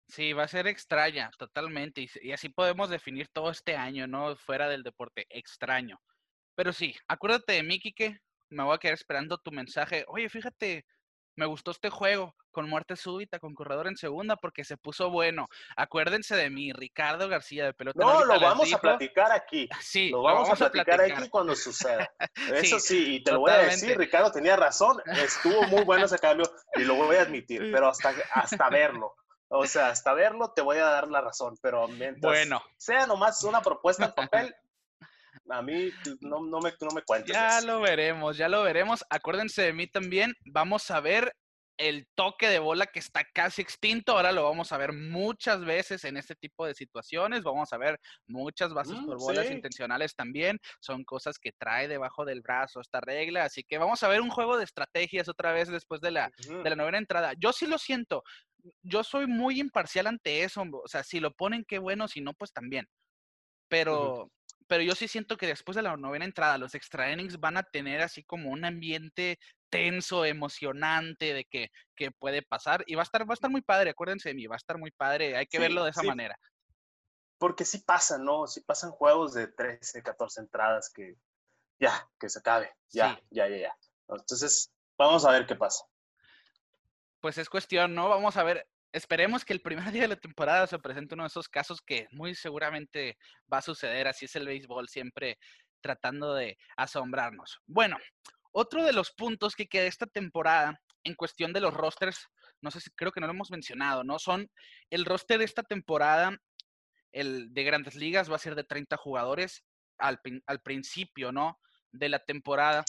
[0.09, 2.01] Sí, va a ser extraña, totalmente.
[2.01, 4.35] Y, y así podemos definir todo este año, ¿no?
[4.35, 6.01] Fuera del deporte, extraño.
[6.61, 8.21] Pero sí, acuérdate de mí, Kike.
[8.51, 10.05] Me voy a quedar esperando tu mensaje.
[10.09, 10.85] Oye, fíjate,
[11.35, 15.49] me gustó este juego con muerte súbita, con corredor en segunda, porque se puso bueno.
[15.75, 17.99] Acuérdense de mí, Ricardo García de Pelota.
[17.99, 19.71] No, lo vamos a platicar aquí.
[19.81, 22.13] Sí, lo vamos, a, platicar aquí cuando suceda.
[22.53, 25.01] Eso sí, y te lo voy a decir, Ricardo tenía razón.
[25.07, 26.45] Estuvo muy bueno ese cambio
[26.75, 29.15] y lo voy a admitir, pero hasta, hasta verlo.
[29.49, 32.63] O sea, hasta verlo te voy a dar la razón, pero mientras bueno.
[32.77, 34.55] sea nomás una propuesta en papel,
[35.51, 37.35] a mí pues, no, no, me, no me cuentes.
[37.35, 39.05] Ya lo veremos, ya lo veremos.
[39.11, 40.33] Acuérdense de mí también.
[40.45, 41.33] Vamos a ver
[41.81, 44.13] el toque de bola que está casi extinto.
[44.13, 47.43] Ahora lo vamos a ver muchas veces en este tipo de situaciones.
[47.43, 50.59] Vamos a ver muchas bases mm, por bolas intencionales también.
[50.79, 53.45] Son cosas que trae debajo del brazo esta regla.
[53.45, 56.69] Así que vamos a ver un juego de estrategias otra vez después de la, de
[56.69, 57.33] la novena entrada.
[57.39, 58.23] Yo sí lo siento.
[58.83, 60.63] Yo soy muy imparcial ante eso.
[60.71, 62.09] O sea, si lo ponen, qué bueno.
[62.09, 62.87] Si no, pues también.
[63.69, 64.31] Pero,
[64.71, 67.65] pero yo sí siento que después de la novena entrada, los extra innings van a
[67.65, 72.85] tener así como un ambiente tenso, emocionante de que, que puede pasar.
[72.87, 74.79] Y va a estar, va a estar muy padre, acuérdense de mí, va a estar
[74.79, 76.39] muy padre, hay que verlo de esa manera.
[77.37, 78.47] Porque sí pasa, ¿no?
[78.47, 81.17] Sí pasan juegos de 13, 14 entradas que
[81.81, 83.77] ya, que se acabe, ya, ya, ya, ya.
[84.09, 85.85] Entonces, vamos a ver qué pasa.
[87.19, 88.09] Pues es cuestión, ¿no?
[88.09, 91.29] Vamos a ver, esperemos que el primer día de la temporada se presente uno de
[91.29, 93.17] esos casos que muy seguramente
[93.53, 94.09] va a suceder.
[94.09, 95.39] Así es el béisbol, siempre
[95.81, 97.61] tratando de asombrarnos.
[97.67, 97.97] Bueno,
[98.53, 102.27] otro de los puntos que queda esta temporada en cuestión de los rosters,
[102.61, 104.19] no sé si creo que no lo hemos mencionado, ¿no?
[104.19, 104.51] Son
[104.91, 106.37] el roster de esta temporada,
[107.13, 109.65] el de grandes ligas va a ser de 30 jugadores
[109.99, 111.59] al, al principio, ¿no?
[111.91, 112.85] De la temporada.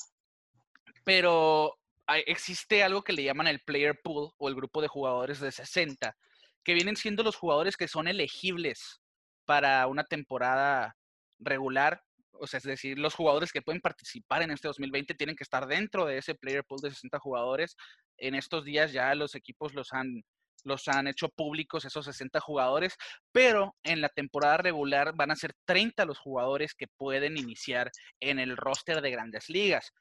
[1.05, 5.51] Pero existe algo que le llaman el player pool o el grupo de jugadores de
[5.51, 6.15] 60,
[6.63, 9.01] que vienen siendo los jugadores que son elegibles
[9.45, 10.95] para una temporada
[11.39, 12.03] regular.
[12.33, 15.67] O sea, es decir, los jugadores que pueden participar en este 2020 tienen que estar
[15.67, 17.75] dentro de ese player pool de 60 jugadores.
[18.17, 20.23] En estos días ya los equipos los han,
[20.63, 22.95] los han hecho públicos esos 60 jugadores,
[23.31, 28.39] pero en la temporada regular van a ser 30 los jugadores que pueden iniciar en
[28.39, 29.91] el roster de grandes ligas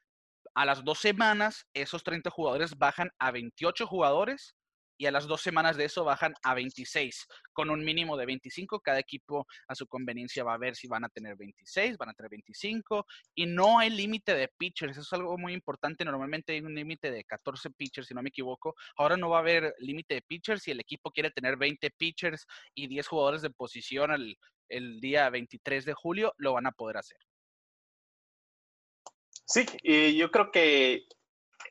[0.53, 4.55] a las dos semanas, esos 30 jugadores bajan a 28 jugadores
[5.01, 8.81] y a las dos semanas de eso bajan a 26, con un mínimo de 25.
[8.81, 12.13] Cada equipo a su conveniencia va a ver si van a tener 26, van a
[12.13, 14.91] tener 25, y no hay límite de pitchers.
[14.91, 16.05] Eso es algo muy importante.
[16.05, 18.75] Normalmente hay un límite de 14 pitchers, si no me equivoco.
[18.95, 20.61] Ahora no va a haber límite de pitchers.
[20.61, 24.37] Si el equipo quiere tener 20 pitchers y 10 jugadores de posición el,
[24.69, 27.17] el día 23 de julio, lo van a poder hacer.
[29.51, 31.03] Sí, y yo creo que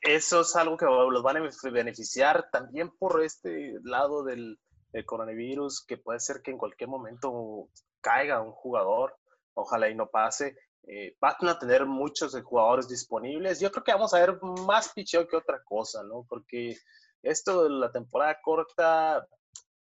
[0.03, 4.59] eso es algo que los van a beneficiar también por este lado del,
[5.07, 7.69] coronavirus, que puede ser que en cualquier momento
[8.01, 9.17] caiga un jugador,
[9.55, 10.55] ojalá y no pase.
[10.83, 13.59] Eh, van a tener muchos jugadores disponibles.
[13.59, 16.23] Yo creo que vamos a ver más picheo que otra cosa, ¿no?
[16.29, 16.77] Porque
[17.23, 19.25] esto de la temporada corta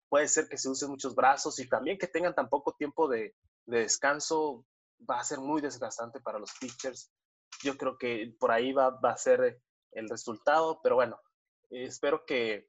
[0.09, 3.35] puede ser que se usen muchos brazos y también que tengan tan poco tiempo de,
[3.67, 4.65] de descanso
[5.09, 7.11] va a ser muy desgastante para los pitchers.
[7.63, 9.61] Yo creo que por ahí va, va a ser
[9.93, 11.21] el resultado, pero bueno,
[11.71, 12.69] espero que,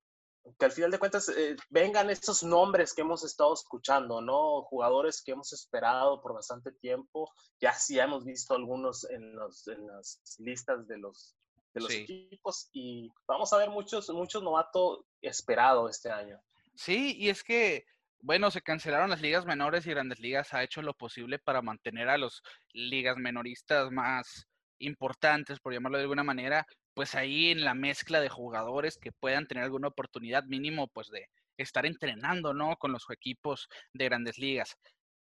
[0.60, 4.64] que, al final de cuentas eh, vengan estos nombres que hemos estado escuchando, ¿no?
[4.64, 9.88] Jugadores que hemos esperado por bastante tiempo, ya sí hemos visto algunos en, los, en
[9.88, 11.36] las listas de los,
[11.74, 16.42] de los equipos y vamos a ver muchos, muchos novatos esperados este año.
[16.76, 17.86] Sí, y es que
[18.24, 22.08] bueno, se cancelaron las ligas menores y Grandes Ligas ha hecho lo posible para mantener
[22.08, 24.48] a los ligas menoristas más
[24.86, 29.48] importantes, por llamarlo de alguna manera, pues ahí en la mezcla de jugadores que puedan
[29.48, 32.76] tener alguna oportunidad mínimo, pues de estar entrenando, ¿no?
[32.78, 34.76] Con los equipos de grandes ligas.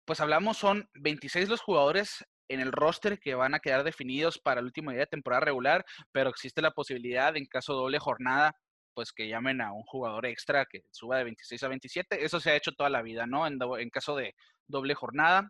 [0.05, 4.59] Pues hablamos, son 26 los jugadores en el roster que van a quedar definidos para
[4.59, 8.53] el último día de temporada regular, pero existe la posibilidad, en caso doble jornada,
[8.93, 12.25] pues que llamen a un jugador extra que suba de 26 a 27.
[12.25, 13.47] Eso se ha hecho toda la vida, ¿no?
[13.47, 14.35] En, en caso de
[14.67, 15.49] doble jornada,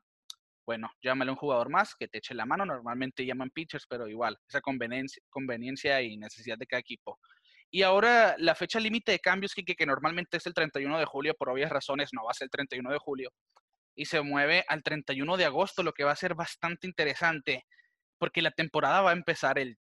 [0.65, 2.65] bueno, llámale a un jugador más que te eche la mano.
[2.65, 7.19] Normalmente llaman pitchers, pero igual, esa conveniencia, conveniencia y necesidad de cada equipo.
[7.71, 11.33] Y ahora la fecha límite de cambios, que, que normalmente es el 31 de julio,
[11.35, 13.31] por obvias razones no va a ser el 31 de julio,
[13.95, 17.65] y se mueve al 31 de agosto, lo que va a ser bastante interesante,
[18.17, 19.77] porque la temporada va a empezar el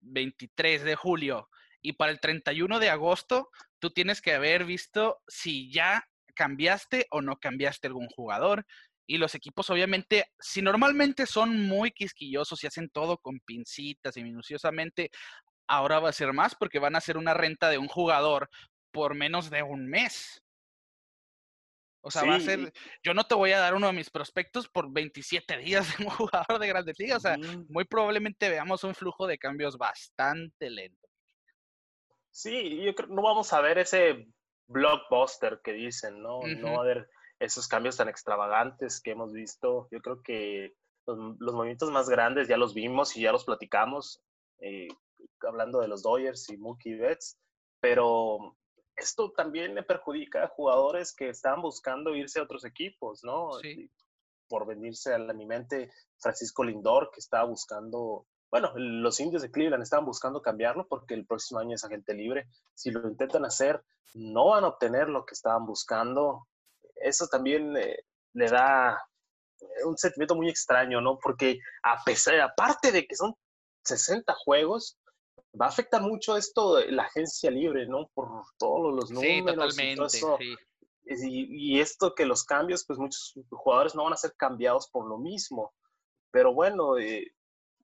[0.00, 1.50] 23 de julio,
[1.82, 7.20] y para el 31 de agosto tú tienes que haber visto si ya cambiaste o
[7.20, 8.64] no cambiaste algún jugador,
[9.06, 14.22] y los equipos, obviamente, si normalmente son muy quisquillosos y hacen todo con pincitas y
[14.22, 15.10] minuciosamente,
[15.68, 18.48] ahora va a ser más porque van a hacer una renta de un jugador
[18.92, 20.40] por menos de un mes.
[22.06, 22.70] O sea, va a ser,
[23.02, 26.10] yo no te voy a dar uno de mis prospectos por 27 días de un
[26.10, 27.18] jugador de grandes ligas.
[27.18, 27.36] O sea,
[27.68, 31.08] muy probablemente veamos un flujo de cambios bastante lento.
[32.30, 34.26] Sí, yo creo no vamos a ver ese
[34.66, 36.40] blockbuster que dicen, ¿no?
[36.42, 37.08] No va a haber
[37.44, 39.88] esos cambios tan extravagantes que hemos visto.
[39.90, 40.74] Yo creo que
[41.06, 44.22] los, movimientos más grandes ya los vimos y ya los platicamos,
[44.60, 44.88] eh,
[45.40, 47.38] hablando de los Dodgers y Mookie Betts,
[47.80, 48.56] pero
[48.96, 53.50] esto también le perjudica a jugadores que están buscando irse a otros equipos, ¿no?
[54.48, 59.82] Por venirse a mi mente Francisco Lindor, que estaba buscando, bueno, los indios de Cleveland
[59.82, 62.46] estaban buscando cambiarlo porque el próximo año es agente libre.
[62.74, 63.82] Si lo intentan hacer,
[64.14, 66.46] no van a obtener lo que estaban buscando
[66.96, 68.04] eso también eh,
[68.34, 69.02] le da
[69.60, 71.18] eh, un sentimiento muy extraño, ¿no?
[71.18, 73.34] Porque a pesar, aparte de que son
[73.84, 74.98] 60 juegos,
[75.60, 78.08] va a afectar mucho esto de la agencia libre, ¿no?
[78.14, 78.28] Por
[78.58, 79.74] todos los números.
[79.74, 80.60] Sí, totalmente,
[81.06, 85.06] y, y, esto que los cambios, pues muchos jugadores no van a ser cambiados por
[85.06, 85.74] lo mismo.
[86.30, 87.34] Pero bueno, eh,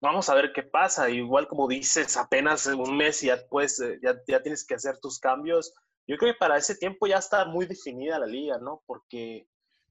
[0.01, 1.11] vamos a ver qué pasa.
[1.11, 5.75] Igual como dices, apenas un mes ya, pues, ya, ya tienes que hacer tus cambios
[6.11, 8.83] yo creo que para ese tiempo ya está muy definida la liga, ¿no?
[8.85, 9.47] Porque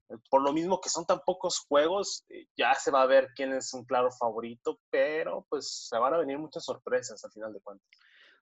[0.09, 3.29] eh, por lo mismo que son tan pocos juegos, eh, ya se va a ver
[3.33, 7.53] quién es un claro favorito, pero pues se van a venir muchas sorpresas al final
[7.53, 7.87] de cuentas.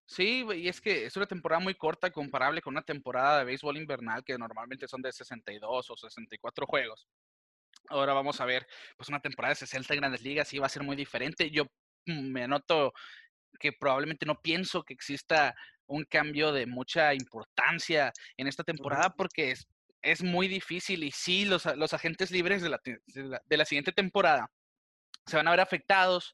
[0.07, 3.77] Sí, y es que es una temporada muy corta comparable con una temporada de béisbol
[3.77, 7.07] invernal que normalmente son de 62 o 64 juegos.
[7.89, 10.81] Ahora vamos a ver, pues una temporada de 60 grandes ligas sí va a ser
[10.81, 11.51] muy diferente.
[11.51, 11.65] Yo
[12.07, 12.91] mm, me anoto
[13.59, 15.53] que probablemente no pienso que exista
[15.87, 19.67] un cambio de mucha importancia en esta temporada porque es,
[20.01, 24.49] es muy difícil y sí, los, los agentes libres de la, de la, siguiente temporada
[25.25, 26.33] se van a ver afectados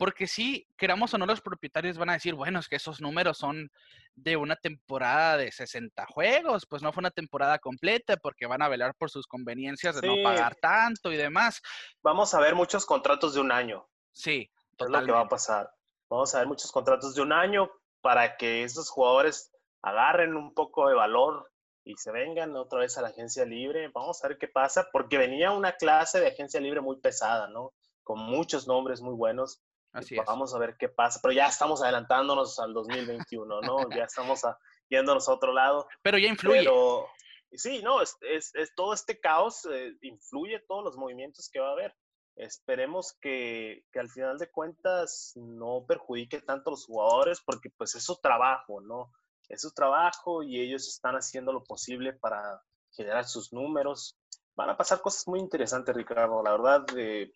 [0.00, 3.36] porque sí, queramos o no, los propietarios van a decir, bueno, es que esos números
[3.36, 3.70] son
[4.14, 8.68] de una temporada de 60 juegos, pues no fue una temporada completa porque van a
[8.68, 11.60] velar por sus conveniencias de no pagar tanto y demás.
[12.02, 13.86] Vamos a ver muchos contratos de un año.
[14.10, 15.02] Sí, totalmente.
[15.02, 15.70] Es lo que va a pasar.
[16.08, 17.70] Vamos a ver muchos contratos de un año
[18.00, 21.50] para que estos jugadores agarren un poco de valor
[21.84, 23.88] y se vengan otra vez a la agencia libre.
[23.88, 27.72] Vamos a ver qué pasa, porque venía una clase de agencia libre muy pesada, ¿no?
[28.02, 29.62] Con muchos nombres muy buenos.
[29.92, 33.76] Así Vamos a ver qué pasa, pero ya estamos adelantándonos al 2021, ¿no?
[33.96, 34.56] ya estamos a,
[34.88, 35.88] yéndonos a otro lado.
[36.02, 36.60] Pero ya influye.
[36.60, 37.08] Pero,
[37.52, 41.72] sí, no, es, es, todo este caos eh, influye todos los movimientos que va a
[41.72, 41.94] haber.
[42.40, 47.94] Esperemos que, que, al final de cuentas no perjudique tanto a los jugadores porque pues
[47.94, 49.12] es su trabajo, ¿no?
[49.48, 52.62] Es su trabajo y ellos están haciendo lo posible para
[52.92, 54.18] generar sus números.
[54.56, 56.42] Van a pasar cosas muy interesantes, Ricardo.
[56.42, 57.30] La verdad, eh,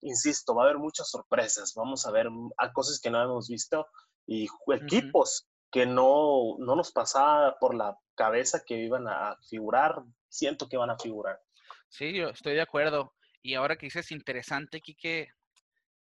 [0.00, 1.72] insisto, va a haber muchas sorpresas.
[1.76, 2.26] Vamos a ver
[2.72, 3.86] cosas que no hemos visto
[4.26, 10.02] y equipos que no, no nos pasaba por la cabeza que iban a figurar.
[10.28, 11.40] Siento que van a figurar.
[11.88, 13.14] Sí, yo estoy de acuerdo.
[13.42, 15.32] Y ahora que dices interesante, Quique,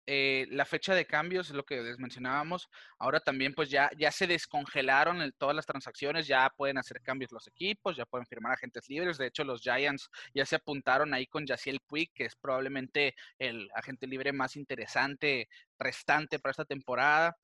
[0.06, 2.68] eh, la fecha de cambios, lo que les mencionábamos,
[2.98, 7.46] ahora también pues ya, ya se descongelaron todas las transacciones, ya pueden hacer cambios los
[7.46, 11.46] equipos, ya pueden firmar agentes libres, de hecho los Giants ya se apuntaron ahí con
[11.46, 15.48] Yaciel Puig, que es probablemente el agente libre más interesante
[15.78, 17.34] restante para esta temporada.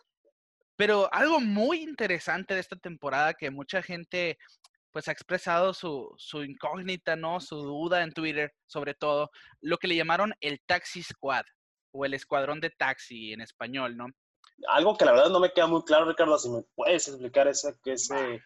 [0.76, 4.38] Pero algo muy interesante de esta temporada que mucha gente
[4.92, 7.40] pues ha expresado su, su, incógnita, ¿no?
[7.40, 9.30] Su duda en Twitter, sobre todo,
[9.60, 11.44] lo que le llamaron el Taxi Squad
[11.92, 14.06] o el Escuadrón de Taxi en español, ¿no?
[14.68, 17.74] Algo que la verdad no me queda muy claro, Ricardo, si me puedes explicar ese,
[17.84, 18.42] ese,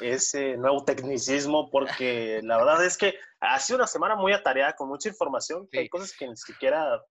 [0.00, 4.88] ese nuevo tecnicismo, porque la verdad es que ha sido una semana muy atareada con
[4.88, 7.02] mucha información, que hay cosas que ni siquiera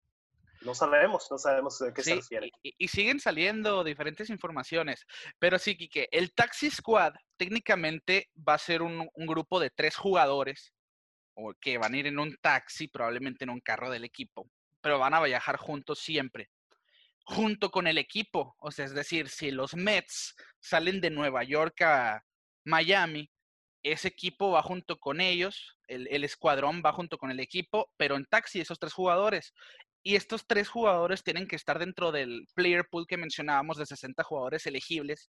[0.62, 2.52] no sabemos, no sabemos de qué se refiere.
[2.62, 5.06] Y, siguen saliendo diferentes informaciones.
[5.40, 10.74] Pero sí, Kike, el Taxi Squad técnicamente va a ser un, grupo de tres jugadores
[11.34, 14.50] o que van a ir en un taxi, probablemente en un carro del equipo,
[14.82, 16.50] pero van a viajar juntos siempre,
[17.24, 18.56] junto con el equipo.
[18.60, 22.24] O sea, es decir, si los Mets salen de Nueva York a
[22.66, 23.32] Miami,
[23.82, 28.16] ese equipo va junto con ellos, el, el, escuadrón va junto con el equipo, pero
[28.16, 29.54] en taxi, esos tres jugadores.
[30.04, 34.24] Y estos tres jugadores tienen que estar dentro del player pool que mencionábamos de 60
[34.24, 35.30] jugadores elegibles.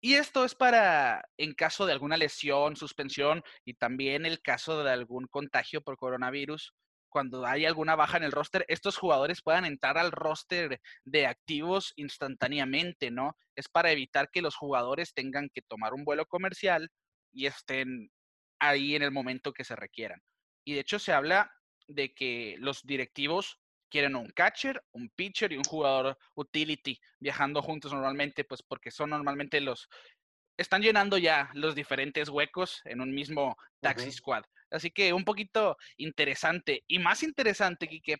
[0.00, 4.90] Y esto es para, en caso de alguna lesión, suspensión y también el caso de
[4.90, 6.74] algún contagio por coronavirus,
[7.08, 11.92] cuando hay alguna baja en el roster, estos jugadores puedan entrar al roster de activos
[11.96, 13.36] instantáneamente, ¿no?
[13.54, 16.90] Es para evitar que los jugadores tengan que tomar un vuelo comercial
[17.30, 18.10] y estén
[18.58, 20.20] ahí en el momento que se requieran.
[20.64, 21.52] Y de hecho se habla
[21.86, 23.60] de que los directivos
[23.92, 29.10] quieren un catcher, un pitcher y un jugador utility viajando juntos normalmente, pues porque son
[29.10, 29.90] normalmente los,
[30.56, 34.44] están llenando ya los diferentes huecos en un mismo taxi squad.
[34.70, 38.16] Así que un poquito interesante y más interesante, Kike,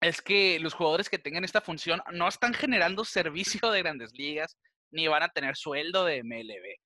[0.00, 4.56] es que los jugadores que tengan esta función no están generando servicio de grandes ligas
[4.90, 6.80] ni van a tener sueldo de MLB,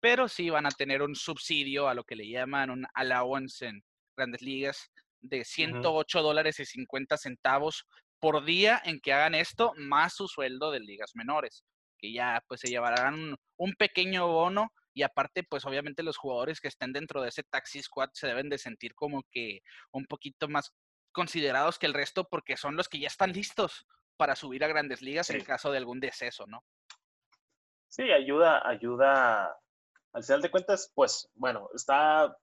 [0.00, 3.84] pero sí van a tener un subsidio a lo que le llaman un allowance en
[4.16, 4.90] grandes ligas
[5.28, 7.86] de 108 dólares y 50 centavos
[8.20, 11.64] por día en que hagan esto, más su sueldo de ligas menores,
[11.98, 16.68] que ya pues se llevarán un, pequeño bono y aparte pues obviamente los jugadores que
[16.68, 19.60] estén dentro de ese taxi squad se deben de sentir como que
[19.92, 20.72] un poquito más
[21.12, 25.02] considerados que el resto porque son los que ya están listos para subir a grandes
[25.02, 26.64] ligas en caso de algún deceso, ¿no?
[27.88, 29.56] Sí, ayuda, ayuda.
[30.12, 32.36] Al final de cuentas, pues bueno, está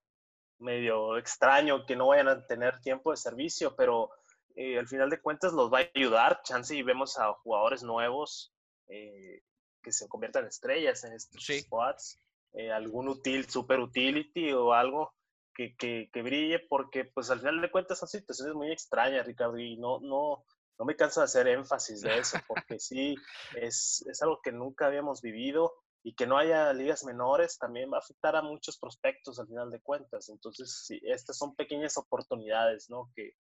[0.64, 4.09] medio extraño que no vayan a tener tiempo de servicio, pero
[4.55, 6.41] eh, al final de cuentas los va a ayudar.
[6.43, 8.53] Chance y vemos a jugadores nuevos
[8.88, 9.43] eh,
[9.82, 12.20] que se conviertan en estrellas en estos squads.
[12.53, 15.14] Eh, algún util, super utility o algo
[15.55, 19.57] que, que, que, brille, porque pues al final de cuentas son situaciones muy extrañas, Ricardo,
[19.57, 20.45] y no, no,
[20.78, 23.16] no me canso de hacer énfasis de eso, porque sí,
[23.55, 27.97] es, es algo que nunca habíamos vivido y que no haya ligas menores también va
[27.97, 30.27] a afectar a muchos prospectos al final de cuentas.
[30.27, 33.09] Entonces, sí, estas son pequeñas oportunidades, ¿no?
[33.15, 33.37] Que,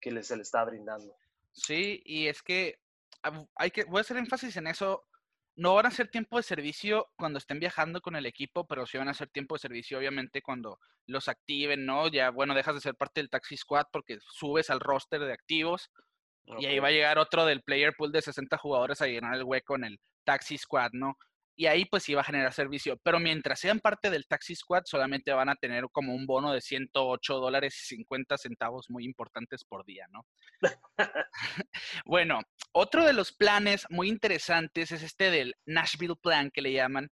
[0.00, 1.16] que se le está brindando.
[1.52, 2.78] Sí, y es que
[3.56, 5.04] hay que, voy a hacer énfasis en eso.
[5.56, 8.98] No van a ser tiempo de servicio cuando estén viajando con el equipo, pero sí
[8.98, 12.08] van a ser tiempo de servicio, obviamente, cuando los activen, ¿no?
[12.08, 15.90] Ya, bueno, dejas de ser parte del Taxi Squad porque subes al roster de activos
[16.58, 19.44] y ahí va a llegar otro del player pool de 60 jugadores a llenar el
[19.44, 21.16] hueco en el Taxi Squad, ¿no?
[21.56, 22.96] Y ahí pues va a generar servicio.
[23.02, 26.60] Pero mientras sean parte del Taxi Squad, solamente van a tener como un bono de
[26.60, 30.26] 108 dólares y 50 centavos muy importantes por día, ¿no?
[32.04, 32.40] bueno,
[32.72, 37.10] otro de los planes muy interesantes es este del Nashville Plan que le llaman.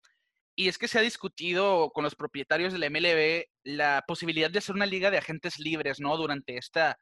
[0.54, 4.74] Y es que se ha discutido con los propietarios del MLB la posibilidad de hacer
[4.74, 6.16] una liga de agentes libres, ¿no?
[6.16, 6.98] Durante esta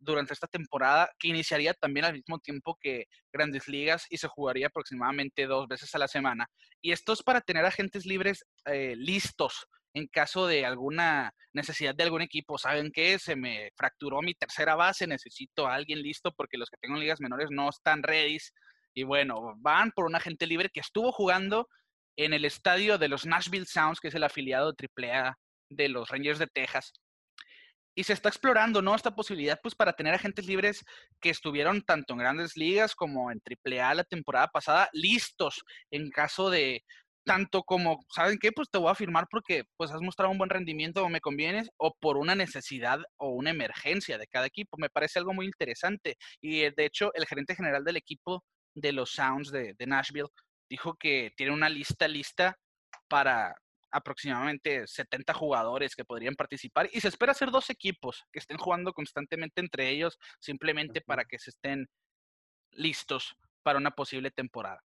[0.00, 4.68] durante esta temporada, que iniciaría también al mismo tiempo que Grandes Ligas y se jugaría
[4.68, 6.48] aproximadamente dos veces a la semana.
[6.80, 12.04] Y esto es para tener agentes libres eh, listos en caso de alguna necesidad de
[12.04, 12.58] algún equipo.
[12.58, 13.18] ¿Saben qué?
[13.18, 17.02] Se me fracturó mi tercera base, necesito a alguien listo porque los que tengo en
[17.02, 18.38] ligas menores no están ready.
[18.94, 21.68] Y bueno, van por un agente libre que estuvo jugando
[22.16, 25.36] en el estadio de los Nashville Sounds, que es el afiliado AAA
[25.70, 26.92] de los Rangers de Texas.
[28.00, 28.94] Y se está explorando, ¿no?
[28.94, 30.86] Esta posibilidad, pues, para tener agentes libres
[31.20, 36.48] que estuvieron tanto en grandes ligas como en AAA la temporada pasada, listos en caso
[36.48, 36.82] de,
[37.26, 38.52] tanto como, ¿saben qué?
[38.52, 41.68] Pues te voy a firmar porque pues has mostrado un buen rendimiento o me convienes
[41.76, 44.78] o por una necesidad o una emergencia de cada equipo.
[44.78, 46.16] Me parece algo muy interesante.
[46.40, 48.42] Y eh, de hecho, el gerente general del equipo
[48.74, 50.30] de los Sounds de, de Nashville
[50.70, 52.56] dijo que tiene una lista lista
[53.08, 53.54] para
[53.90, 58.92] aproximadamente 70 jugadores que podrían participar y se espera hacer dos equipos que estén jugando
[58.92, 61.88] constantemente entre ellos simplemente para que se estén
[62.72, 64.82] listos para una posible temporada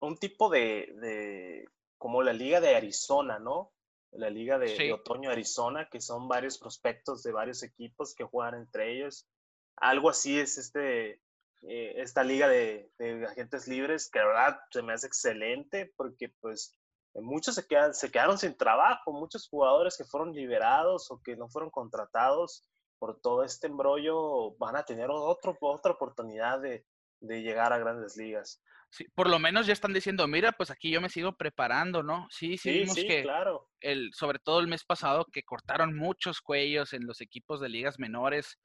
[0.00, 3.72] un tipo de, como la Liga de Arizona, ¿no?
[4.12, 8.92] La Liga de, Otoño Arizona, que son varios prospectos de varios equipos que juegan entre
[8.92, 9.28] ellos.
[9.76, 11.20] Algo así es este,
[11.62, 12.90] eh, esta liga de,
[13.28, 16.76] agentes libres, que la verdad se me hace excelente porque pues
[17.14, 21.48] muchos se, quedan, se quedaron sin trabajo, muchos jugadores que fueron liberados o que no
[21.48, 26.84] fueron contratados por todo este embrollo van a tener otro, otra oportunidad de,
[27.20, 28.62] de llegar a grandes ligas.
[28.90, 32.26] Sí, por lo menos ya están diciendo, mira, pues aquí yo me sigo preparando, ¿no?
[32.28, 33.68] Sí, sí, sí, que claro.
[33.80, 37.98] el, sobre todo el mes pasado que cortaron muchos cuellos en los equipos de ligas
[37.98, 38.58] menores,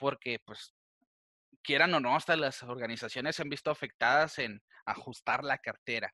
[0.00, 0.74] porque pues
[1.62, 6.12] quieran o no, hasta las organizaciones se han visto afectadas en ajustar la cartera.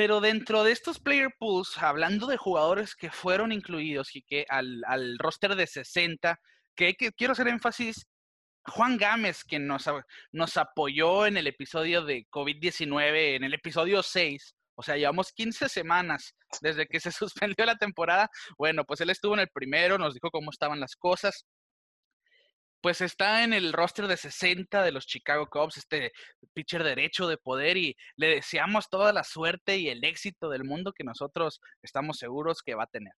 [0.00, 4.82] Pero dentro de estos player pools, hablando de jugadores que fueron incluidos y que al,
[4.86, 6.40] al roster de 60,
[6.74, 8.06] que, que quiero hacer énfasis
[8.64, 9.84] Juan Gámez, quien nos,
[10.32, 14.54] nos apoyó en el episodio de COVID-19, en el episodio 6.
[14.74, 18.30] O sea, llevamos 15 semanas desde que se suspendió la temporada.
[18.56, 21.44] Bueno, pues él estuvo en el primero, nos dijo cómo estaban las cosas.
[22.80, 26.12] Pues está en el roster de 60 de los Chicago Cubs, este
[26.54, 30.92] pitcher derecho de poder, y le deseamos toda la suerte y el éxito del mundo
[30.92, 33.12] que nosotros estamos seguros que va a tener.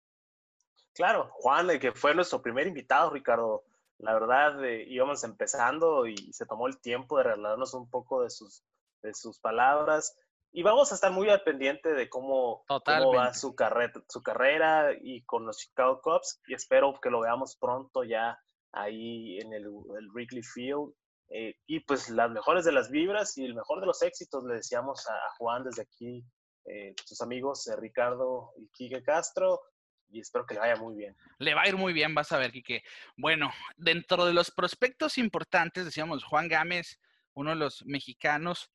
[0.95, 3.65] Claro, Juan, que fue nuestro primer invitado, Ricardo,
[3.99, 8.31] la verdad, eh, íbamos empezando y se tomó el tiempo de regalarnos un poco de
[8.31, 8.65] sus,
[9.01, 10.19] de sus palabras.
[10.51, 13.55] Y vamos a estar muy al pendiente de cómo, cómo va su,
[14.09, 16.41] su carrera y con los Chicago Cubs.
[16.47, 18.39] Y espero que lo veamos pronto ya
[18.73, 19.69] ahí en el,
[20.13, 20.93] Wrigley Field.
[21.29, 24.57] Eh, y pues las mejores de las vibras y el mejor de los éxitos le
[24.57, 26.23] decíamos a, Juan desde aquí,
[26.67, 29.61] eh, sus amigos Ricardo y Quique Castro
[30.13, 31.17] y espero que le vaya muy bien.
[31.39, 32.85] Le va a ir muy bien, vas a ver, Quique.
[33.17, 37.01] Bueno, dentro de los prospectos importantes, decíamos Juan Gámez,
[37.35, 38.71] uno de los mexicanos.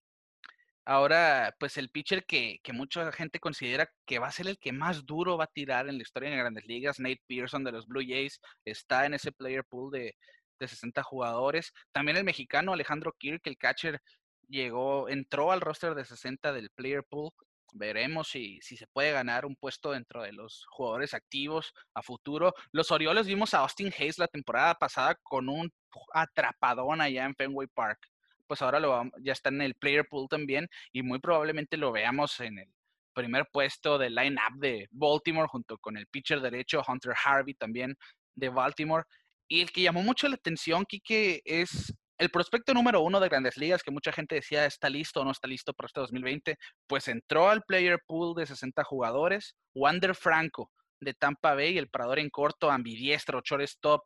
[0.90, 4.72] Ahora, pues el pitcher que, que, mucha gente considera que va a ser el que
[4.72, 7.88] más duro va a tirar en la historia de grandes ligas, Nate Pearson de los
[7.88, 10.16] Blue Jays, está en ese player pool de,
[10.60, 11.74] de 60 jugadores.
[11.92, 14.02] También el mexicano Alejandro Kirk, el catcher,
[14.48, 17.32] llegó, entró al roster de 60 del player pool
[17.74, 22.54] veremos si, si, se puede ganar un puesto dentro de los jugadores activos a futuro.
[22.72, 25.70] Los Orioles vimos a Austin Hayes la temporada pasada con un
[26.14, 28.00] atrapadón allá en Fenway Park.
[28.48, 32.40] Pues ahora lo, ya está en el player pool también y muy probablemente lo veamos
[32.40, 32.70] en el
[33.14, 37.96] primer puesto del line-up de Baltimore junto con el pitcher derecho Hunter Harvey también
[38.36, 39.04] de Baltimore.
[39.48, 43.58] Y el que llamó mucho la atención, Kike, es el prospecto número uno de Grandes
[43.58, 47.08] Ligas, que mucha gente decía está listo o no está listo para este 2020, pues
[47.08, 49.56] entró al player pool de 60 jugadores.
[49.74, 54.02] Wander Franco de Tampa Bay, el parador en corto, ambidiestro, shortstop,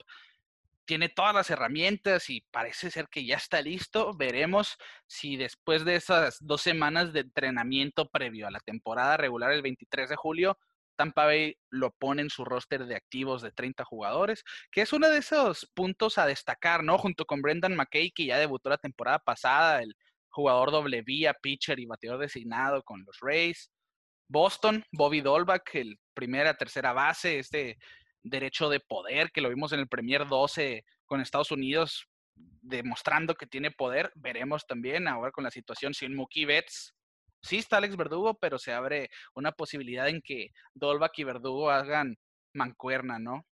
[0.85, 4.13] tiene todas las herramientas y parece ser que ya está listo.
[4.15, 4.77] Veremos
[5.07, 10.09] si después de esas dos semanas de entrenamiento previo a la temporada regular el 23
[10.09, 10.57] de julio,
[10.95, 15.09] Tampa Bay lo pone en su roster de activos de 30 jugadores, que es uno
[15.09, 16.97] de esos puntos a destacar, ¿no?
[16.97, 19.95] Junto con Brendan McKay, que ya debutó la temporada pasada, el
[20.29, 23.71] jugador doble vía, pitcher y bateador designado con los Rays.
[24.27, 27.77] Boston, Bobby Dolbach, el primera, tercera base, este
[28.23, 33.47] derecho de poder que lo vimos en el Premier 12 con Estados Unidos, demostrando que
[33.47, 34.11] tiene poder.
[34.15, 36.93] Veremos también ahora con la situación sin Mookie Betts,
[37.41, 42.17] sí está Alex Verdugo, pero se abre una posibilidad en que Dolbach y Verdugo hagan
[42.53, 43.45] mancuerna, ¿no?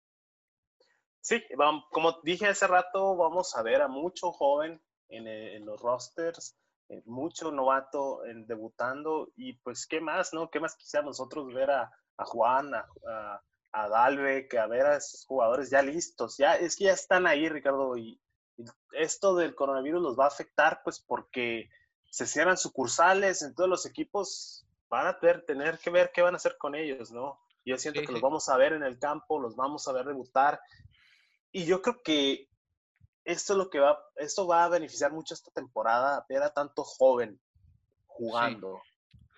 [1.20, 1.42] Sí,
[1.90, 6.56] como dije hace rato, vamos a ver a mucho joven en, eh, los rosters,
[6.88, 10.50] eh, mucho novato en debutando y pues qué más, ¿no?
[10.50, 13.42] ¿Qué más quisiéramos nosotros ver a, Juan, a, a,
[13.72, 16.36] a Dalbeck, a ver a esos jugadores ya listos?
[16.36, 18.20] Ya, es que ya están ahí, Ricardo, y
[18.92, 21.70] esto del coronavirus los va a afectar pues porque
[22.10, 26.36] se cierran sucursales en todos los equipos, van a tener, que ver qué van a
[26.36, 27.38] hacer con ellos, ¿no?
[27.64, 30.60] Yo siento que los vamos a ver en el campo, los vamos a ver debutar.
[31.52, 32.48] Y yo creo que
[33.24, 36.82] esto es lo que va, esto va a beneficiar mucho esta temporada, ver a tanto
[36.82, 37.40] joven
[38.06, 38.82] jugando.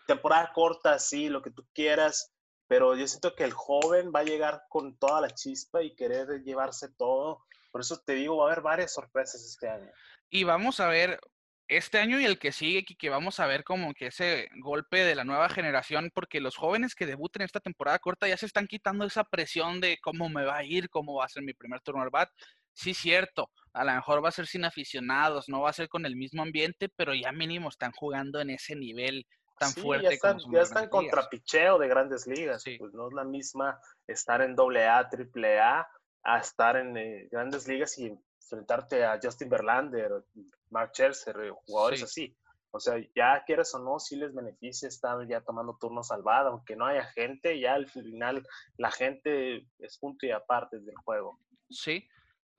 [0.07, 2.32] temporada corta, sí, lo que tú quieras,
[2.73, 6.43] pero yo siento que el joven va a llegar con toda la chispa y querer
[6.43, 7.45] llevarse todo.
[7.71, 9.91] Por eso te digo, va a haber varias sorpresas este año.
[10.31, 11.21] Y vamos a ver
[11.69, 15.15] este año y el que sigue, que vamos a ver como que ese golpe de
[15.15, 19.05] la nueva generación, porque los jóvenes que debuten esta temporada corta ya se están quitando
[19.05, 22.01] esa presión de cómo me va a ir, cómo va a ser mi primer turno
[22.01, 22.31] al bat.
[22.73, 26.07] Sí, cierto, a lo mejor va a ser sin aficionados, no va a ser con
[26.07, 29.27] el mismo ambiente, pero ya mínimo están jugando en ese nivel
[29.63, 30.05] tan fuerte.
[30.05, 34.43] Ya están, ya están contra picheo de grandes ligas, pues no es la misma estar
[34.43, 35.89] en AA, AAA,
[36.25, 40.25] a estar en eh, grandes ligas y enfrentarte a Justin Verlander,
[40.71, 42.37] Mark Scherzer, eh, jugadores así.
[42.75, 46.75] O sea, ya quieres o no, sí les beneficia estar ya tomando turnos salvada, aunque
[46.75, 48.47] no haya gente, ya al final
[48.79, 51.39] la gente es punto y aparte del juego.
[51.69, 52.09] Sí,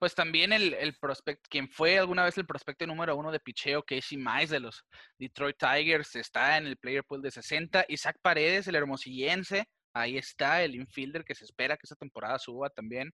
[0.03, 3.83] pues también el, el prospect, quien fue alguna vez el prospecto número uno de picheo,
[3.83, 4.83] Casey Mize de los
[5.17, 7.85] Detroit Tigers, está en el player pool de 60.
[7.87, 12.69] Isaac Paredes, el hermosillense, ahí está, el infielder que se espera que esta temporada suba
[12.69, 13.13] también.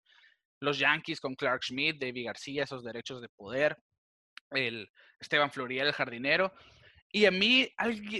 [0.61, 3.77] Los Yankees con Clark Schmidt, David García, esos derechos de poder
[4.49, 6.51] el Esteban Florial, el jardinero.
[7.11, 7.71] Y a mí,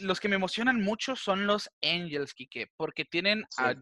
[0.04, 3.74] los que me emocionan mucho son los Angels, Kike, porque tienen a,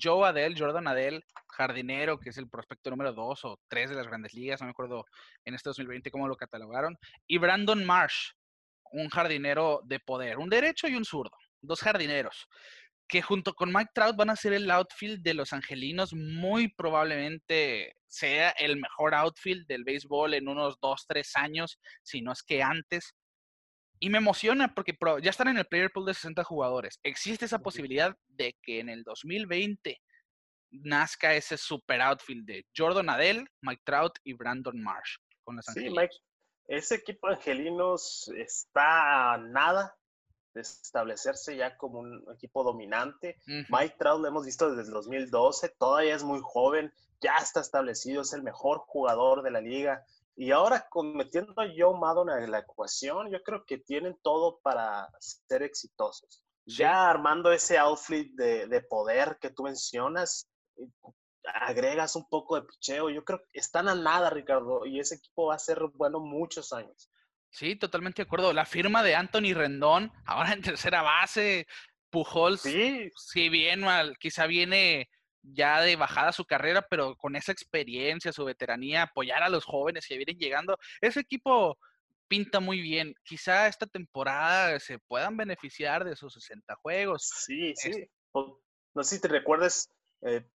[0.00, 4.06] Joe Adele, Jordan Adele, jardinero, que es el prospecto número 2 o 3 de las
[4.06, 5.04] grandes ligas, no me acuerdo
[5.44, 6.96] en este 2020 cómo lo catalogaron,
[7.26, 8.32] y Brandon Marsh,
[8.92, 12.46] un jardinero de poder, un derecho y un zurdo, dos jardineros
[13.12, 17.94] que junto con Mike Trout van a ser el outfield de los Angelinos, muy probablemente
[18.06, 22.62] sea el mejor outfield del béisbol en unos 2, 3 años, si no es que
[22.62, 23.14] antes.
[24.02, 26.98] Y me emociona porque ya están en el player pool de 60 jugadores.
[27.04, 29.96] Existe esa posibilidad de que en el 2020
[30.72, 35.88] nazca ese super outfield de Jordan Adele, Mike Trout y Brandon Marsh con los Sí,
[35.88, 36.16] Mike,
[36.66, 39.96] ese equipo de angelinos está a nada
[40.52, 43.36] de establecerse ya como un equipo dominante.
[43.46, 48.22] Mike Trout lo hemos visto desde el 2012, todavía es muy joven, ya está establecido,
[48.22, 50.04] es el mejor jugador de la liga.
[50.36, 55.08] Y ahora cometiendo a Joe Maddon en la ecuación, yo creo que tienen todo para
[55.18, 56.44] ser exitosos.
[56.64, 60.86] Ya armando ese outfit de, de, poder que tú mencionas, eh,
[61.44, 63.10] agregas un poco de picheo.
[63.10, 66.72] Yo creo que están a nada, Ricardo, y ese equipo va a ser bueno muchos
[66.72, 67.10] años.
[67.50, 68.52] Sí, totalmente de acuerdo.
[68.52, 71.66] La firma de Anthony Rendón, ahora en tercera base,
[72.10, 73.10] Pujols, sí.
[73.16, 75.10] si bien mal, quizá viene
[75.42, 80.06] ya de bajada su carrera, pero con esa experiencia, su veteranía, apoyar a los jóvenes
[80.06, 81.78] que vienen llegando, ese equipo
[82.28, 83.14] pinta muy bien.
[83.24, 87.28] Quizá esta temporada se puedan beneficiar de esos 60 juegos.
[87.44, 88.08] Sí, sí.
[88.94, 89.90] No sé si te recuerdas,
[90.22, 90.46] eh,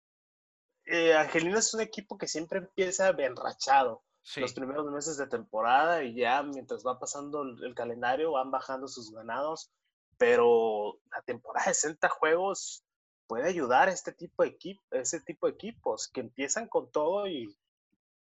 [0.86, 4.02] eh, Angelino es un equipo que siempre empieza enrachado
[4.36, 9.12] los primeros meses de temporada y ya mientras va pasando el, calendario van bajando sus
[9.12, 9.70] ganados,
[10.16, 12.85] pero la temporada de 60 juegos
[13.26, 17.26] puede ayudar a este tipo de equipo, ese tipo de equipos que empiezan con todo
[17.26, 17.56] y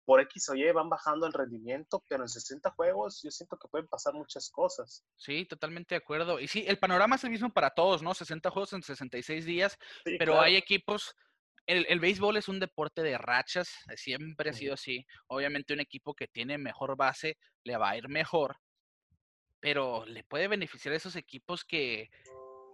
[0.06, 3.68] por X o Y van bajando el rendimiento, pero en 60 juegos yo siento que
[3.68, 5.04] pueden pasar muchas cosas.
[5.16, 6.40] Sí, totalmente de acuerdo.
[6.40, 8.14] Y sí, el panorama es el mismo para todos, ¿no?
[8.14, 9.78] 60 juegos en 66 días,
[10.20, 11.16] pero hay equipos
[11.68, 15.06] el, béisbol es un deporte de rachas, siempre ha sido así.
[15.28, 18.58] Obviamente un equipo que tiene mejor base le va a ir mejor,
[19.60, 22.10] pero le puede beneficiar a esos equipos que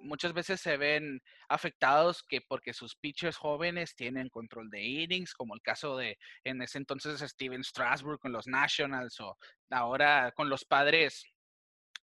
[0.02, 5.56] muchas veces se ven afectados que porque sus pitchers jóvenes tienen control de innings, como
[5.56, 9.38] el caso de en ese entonces Steven Strasburg con los Nationals o
[9.70, 11.26] ahora con los padres,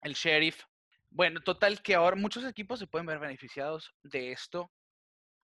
[0.01, 0.61] el Sheriff.
[1.09, 4.71] Bueno, total que ahora muchos equipos se pueden ver beneficiados de esto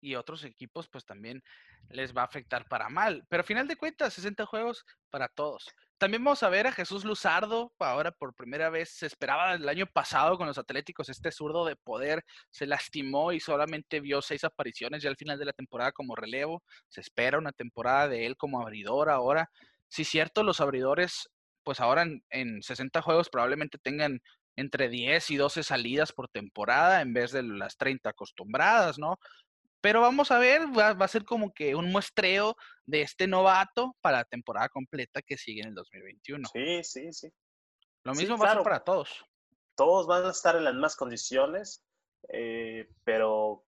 [0.00, 1.42] y otros equipos pues también
[1.88, 3.24] les va a afectar para mal.
[3.28, 5.66] Pero a final de cuentas, 60 juegos para todos.
[5.98, 9.86] También vamos a ver a Jesús Luzardo, ahora por primera vez, se esperaba el año
[9.86, 15.02] pasado con los Atléticos, este zurdo de poder se lastimó y solamente vio seis apariciones
[15.02, 16.62] ya al final de la temporada como relevo.
[16.88, 19.50] Se espera una temporada de él como abridor ahora.
[19.88, 21.30] Sí, cierto, los abridores,
[21.62, 24.20] pues ahora en, en 60 juegos probablemente tengan
[24.56, 29.18] entre 10 y 12 salidas por temporada en vez de las 30 acostumbradas, ¿no?
[29.86, 32.56] Pero vamos a ver, va, a ser como que un muestreo
[32.86, 36.48] de este novato para la temporada completa que sigue en el 2021.
[36.52, 37.32] Sí, sí, sí.
[38.02, 39.24] Lo mismo va a ser para todos.
[39.76, 41.84] Todos van a estar en las mismas condiciones,
[42.30, 43.64] eh, pero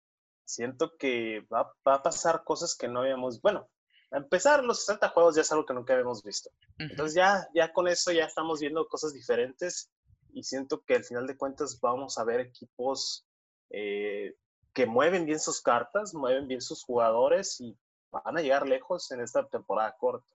[0.46, 3.68] siento que va, a pasar cosas que no habíamos, bueno,
[4.10, 6.48] a empezar los 60 juegos ya es algo que nunca habíamos visto.
[6.78, 9.90] Entonces ya, ya con eso ya estamos viendo cosas diferentes
[10.32, 13.26] y siento que al final de cuentas vamos a ver equipos
[13.68, 14.34] eh,
[14.76, 17.74] que mueven bien sus cartas, mueven bien sus jugadores y
[18.10, 20.30] van a llegar lejos en esta temporada corta.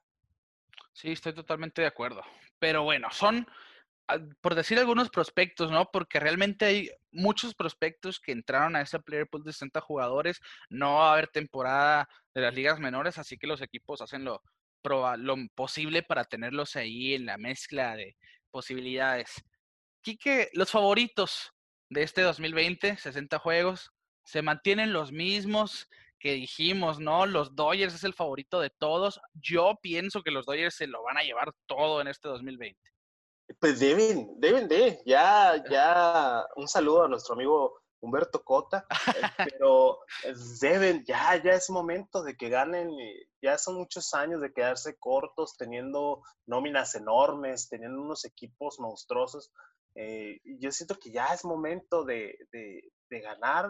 [0.94, 2.24] Sí, estoy totalmente de acuerdo.
[2.58, 3.48] Pero bueno, son
[4.42, 5.92] por decir algunos prospectos, ¿no?
[5.92, 10.42] Porque realmente hay muchos prospectos que entraron a ese player pool de 60 jugadores.
[10.70, 14.42] No va a haber temporada de las ligas menores, así que los equipos hacen lo,
[15.18, 18.18] lo posible para tenerlos ahí en la mezcla de
[18.50, 19.44] posibilidades.
[20.02, 21.54] Quique, los favoritos
[21.90, 23.92] de este 2020, 60 juegos,
[24.24, 27.26] se mantienen los mismos que dijimos, ¿no?
[27.26, 29.20] Los Dodgers es el favorito de todos.
[29.34, 32.80] Yo pienso que los Dodgers se lo van a llevar todo en este 2020.
[33.60, 35.02] Pues deben, deben de.
[35.06, 39.22] Ya, ya, un saludo a nuestro amigo Humberto Cota, eh,
[39.56, 40.00] pero
[40.60, 42.90] deben, ya, ya es momento de que ganen,
[43.42, 49.52] ya son muchos años de quedarse cortos, teniendo nóminas enormes, teniendo unos equipos monstruosos.
[49.96, 52.38] Eh, yo siento que ya es momento de,
[53.10, 53.70] ganar.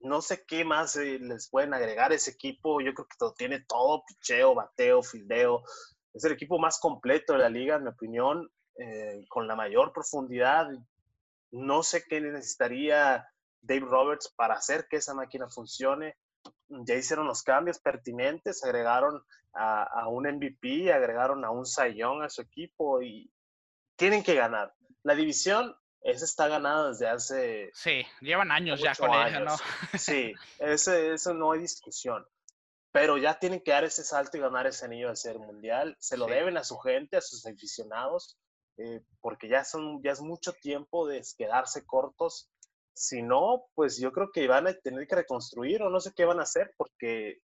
[0.00, 2.80] No sé qué más eh, les pueden agregar ese equipo.
[2.80, 5.62] Yo creo que tiene todo, picheo, bateo, fildeo.
[6.14, 8.50] Es el equipo más completo de la liga, en mi opinión,
[9.28, 10.68] con la mayor profundidad.
[11.50, 13.26] No sé qué necesitaría
[13.66, 16.16] Dave Roberts para hacer que esa máquina funcione.
[16.68, 19.22] Ya hicieron los cambios pertinentes, agregaron
[19.52, 23.30] a, un MVP, agregaron a un Sayón a su equipo y
[23.96, 24.72] tienen que ganar.
[25.02, 25.74] La división,
[26.06, 27.70] esa está ganada desde hace...
[27.74, 29.56] Sí, llevan años ya con ella, ¿no?
[29.98, 32.24] Sí, ese, eso no hay discusión.
[32.92, 35.96] Pero ya tienen que dar ese salto y ganar ese anillo de ser mundial.
[35.98, 38.38] Se lo deben a su gente, a sus aficionados,
[38.78, 42.48] eh, porque ya, son, ya es mucho tiempo de quedarse cortos
[42.96, 46.24] si no, pues yo creo que van a tener que reconstruir o no sé qué
[46.24, 47.40] van a hacer porque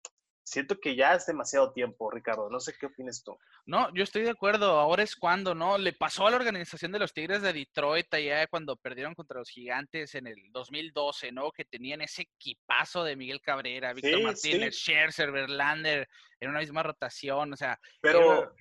[0.51, 2.49] siento que ya es demasiado tiempo, Ricardo.
[2.49, 3.37] No sé qué opinas tú.
[3.65, 4.79] No, yo estoy de acuerdo.
[4.79, 5.77] Ahora es cuando, ¿no?
[5.77, 9.49] Le pasó a la organización de los Tigres de Detroit allá cuando perdieron contra los
[9.49, 11.51] Gigantes en el 2012, ¿no?
[11.51, 16.09] Que tenían ese equipazo de Miguel Cabrera, Víctor Martínez, Scherzer, Verlander
[16.41, 17.79] en una misma rotación, o sea.
[18.01, 18.53] Pero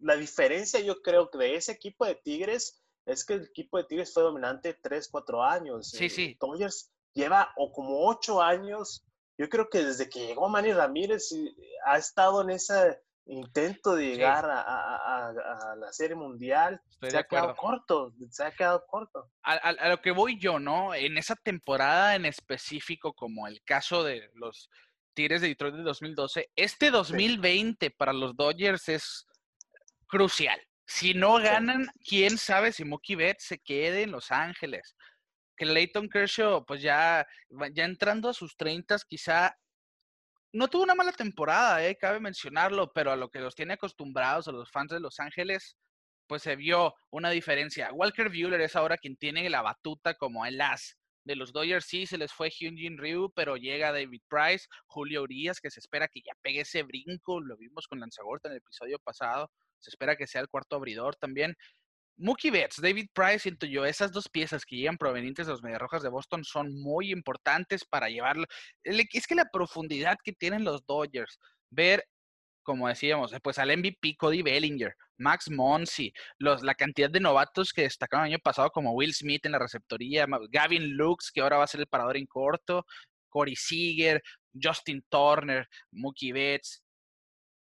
[0.00, 3.84] la diferencia, yo creo que de ese equipo de Tigres es que el equipo de
[3.84, 5.88] Tigres fue dominante 3, 4 años.
[5.88, 6.36] Sí, sí.
[6.38, 9.05] Dodgers lleva o como 8 años.
[9.38, 11.30] Yo creo que desde que llegó Manny Ramírez
[11.84, 15.32] ha estado en ese intento de llegar a,
[15.76, 16.80] la Serie Mundial.
[17.02, 19.30] se ha quedado corto, se ha quedado corto.
[19.42, 20.94] A, lo que voy yo, ¿no?
[20.94, 24.70] En esa temporada en específico, como el caso de los
[25.14, 29.26] Tigres de Detroit de 2012, este 2020 para los Dodgers es
[30.06, 30.60] crucial.
[30.86, 34.94] Si no ganan, quién sabe si Mookie Betts se quede en Los Ángeles.
[35.56, 37.26] Que Leighton Kershaw, pues ya,
[37.72, 39.56] ya entrando a sus 30, quizá
[40.52, 44.48] no tuvo una mala temporada, eh, cabe mencionarlo, pero a lo que los tiene acostumbrados
[44.48, 45.76] a los fans de Los Ángeles,
[46.26, 47.92] pues se vio una diferencia.
[47.92, 51.86] Walker Buehler es ahora quien tiene la batuta como el as de los Dodgers.
[51.86, 56.08] Sí, se les fue Hyunjin Ryu, pero llega David Price, Julio Urias, que se espera
[56.08, 57.40] que ya pegue ese brinco.
[57.40, 59.50] Lo vimos con Lanzagorta en el episodio pasado.
[59.78, 61.54] Se espera que sea el cuarto abridor también.
[62.18, 66.02] Mookie Betts, David Price, siento yo, esas dos piezas que llegan provenientes de los Mediarrojas
[66.02, 68.46] de Boston son muy importantes para llevarlo.
[68.82, 71.38] Es que la profundidad que tienen los Dodgers,
[71.70, 72.04] ver,
[72.62, 78.26] como decíamos, pues al MVP Cody Bellinger, Max Monsi, la cantidad de novatos que destacaron
[78.26, 81.68] el año pasado, como Will Smith en la receptoría, Gavin Lux, que ahora va a
[81.68, 82.84] ser el parador en corto,
[83.28, 84.22] Corey Seager,
[84.60, 86.82] Justin Turner, Mookie Betts,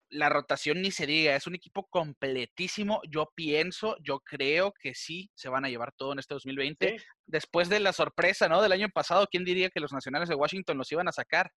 [0.10, 3.02] la rotación ni se diga, es un equipo completísimo.
[3.10, 6.98] Yo pienso, yo creo que sí se van a llevar todo en este 2020.
[7.26, 8.62] Después de la sorpresa, ¿no?
[8.62, 11.52] Del año pasado, ¿quién diría que los nacionales de Washington los iban a sacar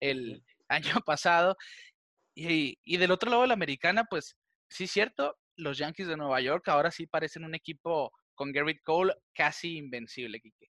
[0.00, 1.56] el año pasado?
[2.34, 4.36] Y, y del otro lado de la americana, pues
[4.68, 9.14] sí, cierto, los Yankees de Nueva York ahora sí parecen un equipo con Garrett Cole
[9.32, 10.68] casi invencible, Kike.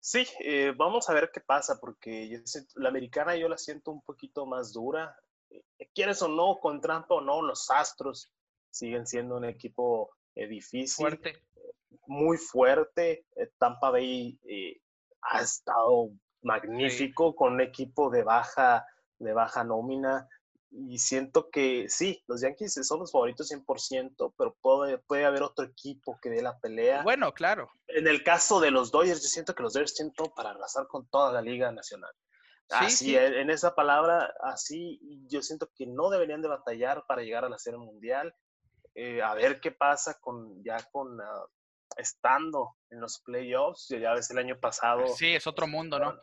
[0.00, 2.42] Sí, eh, vamos a ver qué pasa, porque
[2.76, 5.16] la americana yo la siento un poquito más dura.
[5.50, 8.32] Eh, quieres o no, con trampa o no, los Astros
[8.70, 11.06] siguen siendo un equipo eh, difícil.
[11.06, 11.42] Fuerte.
[12.06, 13.26] muy fuerte.
[13.36, 14.38] Eh, Tampa Bay
[15.22, 16.10] ha estado
[16.42, 18.86] magnífico con un equipo de baja,
[19.18, 20.28] de baja nómina.
[20.70, 25.64] Y siento que sí, los Yankees son los favoritos 100%, pero puede, puede haber otro
[25.64, 27.02] equipo que dé la pelea.
[27.02, 27.70] Bueno, claro.
[27.86, 30.86] En el caso de los Dodgers, yo siento que los Dodgers tienen todo para arrasar
[30.86, 32.12] con toda la Liga Nacional
[32.70, 37.48] así, en esa palabra, así yo siento que no deberían de batallar para llegar a
[37.48, 38.34] la Serie Mundial.
[38.94, 41.46] Eh, a ver qué pasa con ya con ah,
[41.96, 43.88] estando en los playoffs.
[43.88, 45.06] Ya ves el año pasado.
[45.08, 46.18] Sí, es otro mundo, ¿no?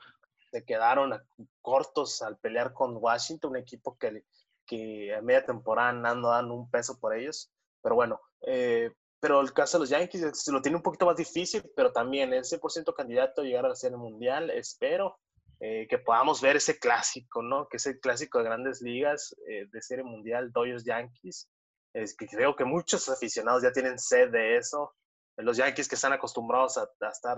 [0.51, 1.13] Se quedaron
[1.61, 4.25] cortos al pelear con Washington, un equipo que,
[4.65, 7.51] que a media temporada ando dando un peso por ellos.
[7.81, 11.63] Pero bueno, eh, pero el caso de los Yankees lo tiene un poquito más difícil,
[11.75, 14.49] pero también es 100% candidato a llegar a la Serie Mundial.
[14.49, 15.19] Espero
[15.60, 17.68] eh, que podamos ver ese clásico, ¿no?
[17.68, 21.49] Que es el clásico de grandes ligas eh, de serie mundial, Dodgers Yankees.
[21.93, 24.93] Es que creo que muchos aficionados ya tienen sed de eso.
[25.38, 27.38] los Yankees que están acostumbrados a, estar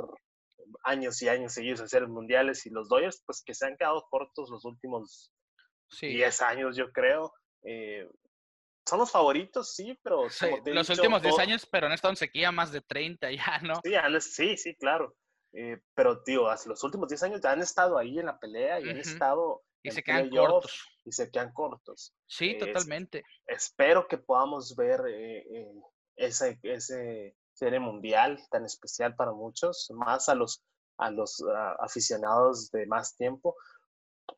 [0.84, 4.08] años y años seguidos a hacer mundiales y los Dodgers, pues que se han quedado
[4.10, 5.32] cortos los últimos
[6.02, 7.34] 10 años, yo creo.
[7.64, 8.10] Eh,
[8.88, 10.24] son los favoritos, sí, pero...
[10.66, 13.76] los últimos 10 años, pero han estado en sequía más de 30 ya, ¿no?
[14.22, 15.16] Sí, sí, claro.
[15.54, 18.90] Eh, pero, tío, los últimos 10 años ya han estado ahí en la pelea y
[18.90, 19.64] han estado...
[19.84, 20.86] Y se quedan cortos.
[21.06, 22.14] Y se quedan cortos.
[22.26, 23.24] Sí, totalmente.
[23.46, 25.72] espero que podamos ver eh,
[26.16, 30.64] ese, ese serie mundial tan especial para muchos, más a los,
[30.98, 33.56] a los ah, aficionados de más tiempo,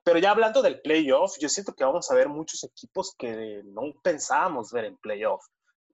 [0.04, 3.94] pero ya hablando del playoff, yo siento que vamos a ver muchos equipos que no
[4.04, 5.46] pensábamos ver en playoff.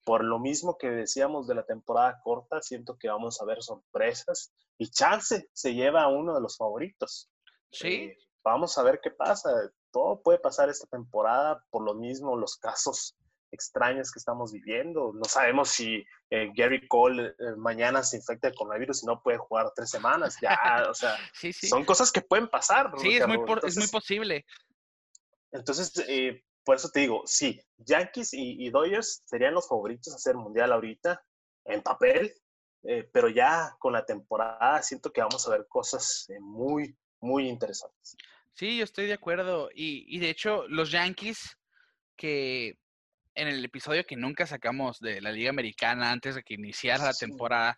[0.05, 4.53] Por lo mismo que decíamos de la temporada corta, siento que vamos a ver sorpresas
[4.77, 7.29] y chance se lleva a uno de los favoritos.
[7.71, 7.87] Sí.
[7.87, 9.49] Eh, vamos a ver qué pasa.
[9.91, 13.17] Todo puede pasar esta temporada, por lo mismo los casos
[13.51, 15.11] extrañas que estamos viviendo.
[15.13, 19.37] No sabemos si eh, Gary Cole eh, mañana se infecta de coronavirus y no puede
[19.37, 20.37] jugar tres semanas.
[20.41, 20.57] Ya,
[20.89, 21.17] o sea,
[21.69, 22.91] son cosas que pueden pasar.
[22.97, 24.45] Sí, es muy, es muy, posible.
[25.51, 30.35] Entonces, eh, por eso te digo, sí, Yankees y, Dodgers serían los favoritos a hacer
[30.35, 31.23] mundial ahorita,
[31.65, 32.33] en papel,
[33.11, 38.17] pero ya con la temporada siento que vamos a ver cosas muy, muy interesantes.
[38.53, 39.69] Sí, yo estoy de acuerdo.
[39.73, 41.57] Y, y de hecho, los Yankees
[42.15, 42.77] que
[43.35, 47.13] en el episodio que nunca sacamos de la Liga Americana antes de que iniciara la
[47.13, 47.77] temporada,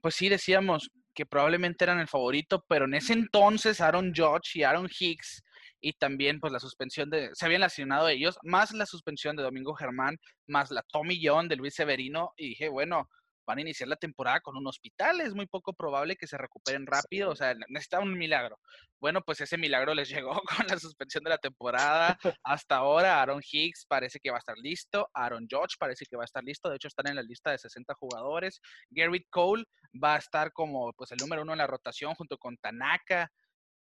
[0.00, 4.62] pues sí decíamos que probablemente eran el favorito, pero en ese entonces Aaron Judge y
[4.62, 5.42] Aaron Hicks
[5.80, 9.74] y también pues la suspensión de, se habían lesionado ellos, más la suspensión de Domingo
[9.74, 10.16] Germán,
[10.46, 13.08] más la Tommy John de Luis Severino, y dije, bueno,
[13.46, 16.84] van a iniciar la temporada con un hospital, es muy poco probable que se recuperen
[16.86, 18.58] rápido, o sea, necesita un milagro.
[19.00, 22.18] Bueno, pues ese milagro les llegó con la suspensión de la temporada.
[22.42, 26.24] Hasta ahora, Aaron Hicks parece que va a estar listo, Aaron George parece que va
[26.24, 28.60] a estar listo, de hecho están en la lista de 60 jugadores.
[28.90, 29.64] Garrett Cole
[30.02, 33.30] va a estar como pues el número uno en la rotación junto con Tanaka,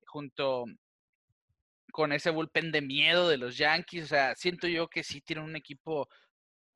[0.07, 0.65] junto
[1.93, 5.45] con ese bullpen de miedo de los Yankees, o sea, siento yo que sí tienen
[5.45, 6.09] un equipo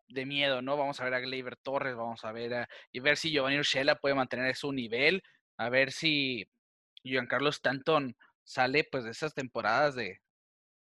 [0.09, 0.77] de miedo, ¿no?
[0.77, 3.97] Vamos a ver a Gleyber Torres, vamos a ver a, y ver si Giovanni Urshela
[3.97, 5.23] puede mantener su nivel,
[5.57, 6.47] a ver si
[7.03, 8.15] Giancarlo Stanton
[8.45, 10.21] sale pues de esas temporadas de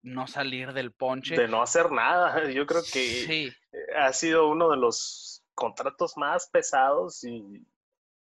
[0.03, 1.37] no salir del ponche.
[1.37, 2.49] De no hacer nada.
[2.51, 3.53] Yo creo que
[3.99, 7.67] ha sido uno de los contratos más pesados y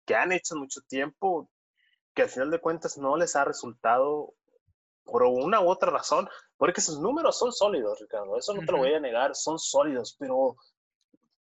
[0.05, 1.49] que han hecho mucho tiempo,
[2.13, 4.35] que al final de cuentas no les ha resultado
[5.05, 6.27] por una u otra razón,
[6.57, 10.15] porque sus números son sólidos, Ricardo, eso no te lo voy a negar, son sólidos,
[10.19, 10.55] pero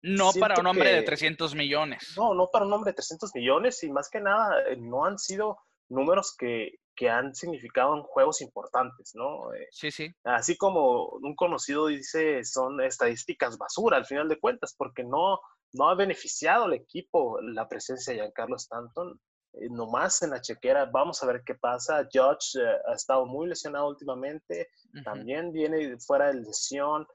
[0.03, 2.15] no para un hombre de 300 millones.
[2.17, 5.19] No, no para un hombre de 300 millones y más que nada eh, no han
[5.19, 5.59] sido
[5.89, 9.53] números que, que han significado en juegos importantes, ¿no?
[9.53, 10.15] Eh, sí, sí.
[10.25, 15.41] Así como un conocido dice, son estadísticas basura al final de cuentas, porque no,
[15.73, 19.21] no ha beneficiado al equipo la presencia de Giancarlo Stanton.
[19.55, 22.09] Eh, nomás en la chequera, vamos a ver qué pasa.
[22.13, 24.69] Judge ha estado muy lesionado últimamente,
[25.05, 27.07] también viene fuera de lesión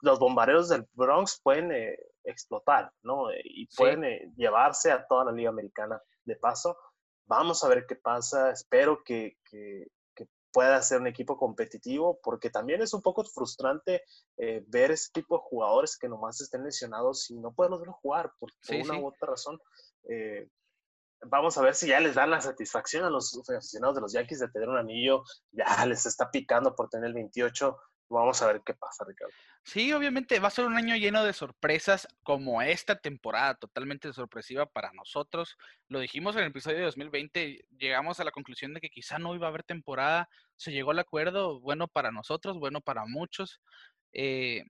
[0.00, 3.30] los bombarderos del Bronx pueden eh, explotar, ¿no?
[3.30, 6.76] Eh, y pueden eh, llevarse a toda la Liga Americana de paso.
[7.26, 8.50] Vamos a ver qué pasa.
[8.50, 9.86] Espero que, que,
[10.54, 14.02] pueda ser un equipo competitivo, porque también es un poco frustrante
[14.66, 18.98] ver ese tipo de jugadores que nomás estén lesionados y no pueden jugar por, una
[19.00, 19.58] u otra razón.
[21.22, 24.40] Vamos a ver si ya les dan la satisfacción a los aficionados de los Yankees
[24.40, 25.24] de tener un anillo.
[25.50, 27.76] Ya les está picando por tener el 28
[28.12, 29.32] Vamos a ver qué pasa, Ricardo.
[29.64, 34.66] Sí, obviamente va a ser un año lleno de sorpresas como esta temporada, totalmente sorpresiva
[34.66, 35.56] para nosotros.
[35.88, 39.34] Lo dijimos en el episodio de 2020, llegamos a la conclusión de que quizá no
[39.34, 43.62] iba a haber temporada, se llegó al acuerdo, bueno para nosotros, bueno para muchos.
[44.12, 44.64] Eh,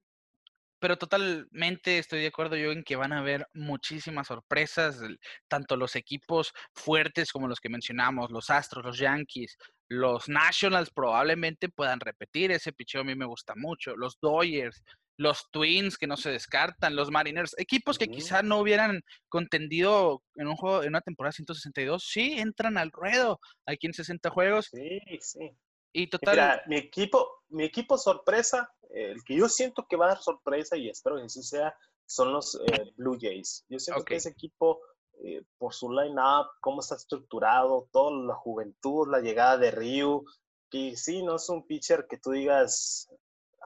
[0.83, 5.01] pero totalmente estoy de acuerdo yo en que van a haber muchísimas sorpresas,
[5.47, 9.57] tanto los equipos fuertes como los que mencionamos, los Astros, los Yankees,
[9.89, 14.83] los Nationals probablemente puedan repetir, ese picheo a mí me gusta mucho, los Dodgers,
[15.17, 20.49] los Twins que no se descartan, los Mariners, equipos que quizá no hubieran contendido en
[20.49, 24.67] un juego, en una temporada 162, sí entran al ruedo aquí en 60 juegos.
[24.73, 25.49] Sí, sí.
[25.95, 26.63] Y total.
[26.67, 30.89] mi equipo, mi equipo sorpresa, el que yo siento que va a dar sorpresa y
[30.89, 31.75] espero que así sea,
[32.07, 33.65] son los eh, Blue Jays.
[33.69, 34.81] Yo siento que ese equipo,
[35.25, 40.25] eh, por su line-up, cómo está estructurado, toda la juventud, la llegada de Ryu,
[40.71, 43.09] que sí, no es un pitcher que tú digas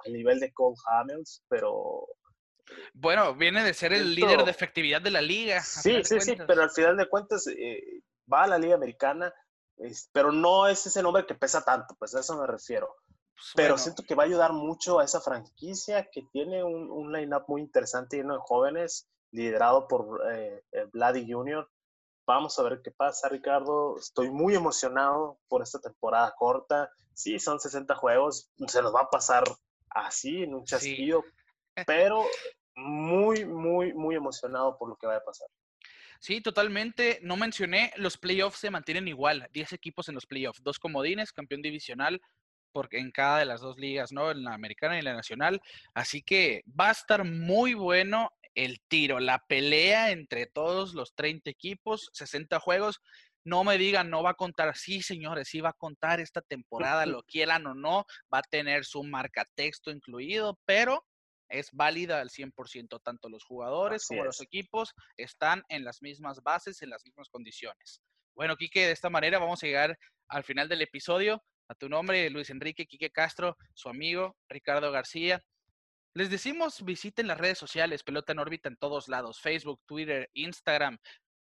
[0.05, 2.07] a nivel de Cole Hamels, pero
[2.95, 5.63] bueno, viene de ser el líder de efectividad de la liga.
[5.63, 9.33] Sí, sí, sí, pero al final de cuentas eh, va a la liga americana
[10.13, 12.95] pero no es ese nombre que pesa tanto, pues a eso me refiero.
[13.37, 17.13] Pues, pero siento que va a ayudar mucho a esa franquicia que tiene un, un
[17.13, 20.63] line-up muy interesante lleno de jóvenes liderado por eh,
[20.93, 21.69] Vladi Jr.
[22.27, 23.99] Vamos a ver qué pasa, Ricardo.
[23.99, 26.91] Estoy muy emocionado por esta temporada corta.
[27.13, 29.45] Sí, son 60 juegos, se nos va a pasar
[29.91, 31.23] así, en un chasquido,
[31.87, 32.25] pero
[32.75, 35.49] muy, muy, muy emocionado por lo que va a pasar.
[36.21, 37.19] Sí, totalmente.
[37.23, 41.63] No mencioné, los playoffs se mantienen igual, 10 equipos en los playoffs, dos comodines, campeón
[41.63, 42.21] divisional,
[42.77, 44.31] porque en cada de las dos ligas, ¿no?
[44.31, 45.63] En la americana y en la nacional.
[45.95, 51.49] Así que va a estar muy bueno el tiro, la pelea entre todos los 30
[51.49, 53.01] equipos, 60 juegos.
[53.45, 54.77] No me digan, no va a contar.
[54.77, 58.85] Sí, señores, sí va a contar esta temporada, lo quieran o no, va a tener
[58.85, 61.03] su marca texto incluido, pero
[61.49, 63.01] es válida al 100%.
[63.03, 68.03] Tanto los jugadores como los equipos están en las mismas bases, en las mismas condiciones.
[68.35, 69.99] Bueno, Quique, de esta manera vamos a llegar
[70.29, 71.43] al final del episodio.
[71.69, 75.43] A tu nombre, Luis Enrique Quique Castro, su amigo Ricardo García.
[76.15, 80.97] Les decimos visiten las redes sociales, Pelota en órbita en todos lados, Facebook, Twitter, Instagram,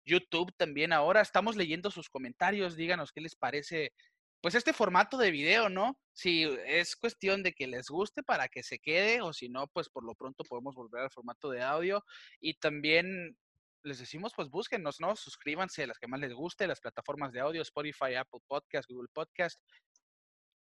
[0.05, 1.21] YouTube también ahora.
[1.21, 3.93] Estamos leyendo sus comentarios, díganos qué les parece
[4.41, 5.99] pues este formato de video, ¿no?
[6.13, 9.89] Si es cuestión de que les guste para que se quede o si no, pues
[9.91, 12.03] por lo pronto podemos volver al formato de audio
[12.41, 13.37] y también
[13.83, 15.17] les decimos, pues búsquenos, ¿no?
[15.17, 19.09] Suscríbanse a las que más les guste, las plataformas de audio, Spotify, Apple Podcast, Google
[19.13, 19.61] Podcast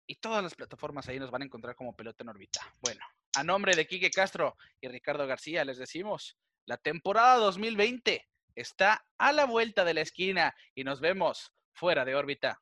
[0.07, 2.61] y todas las plataformas ahí nos van a encontrar como Pelota en órbita.
[2.81, 9.05] Bueno, a nombre de Quique Castro y Ricardo García les decimos, la temporada 2020 está
[9.17, 12.61] a la vuelta de la esquina y nos vemos fuera de órbita.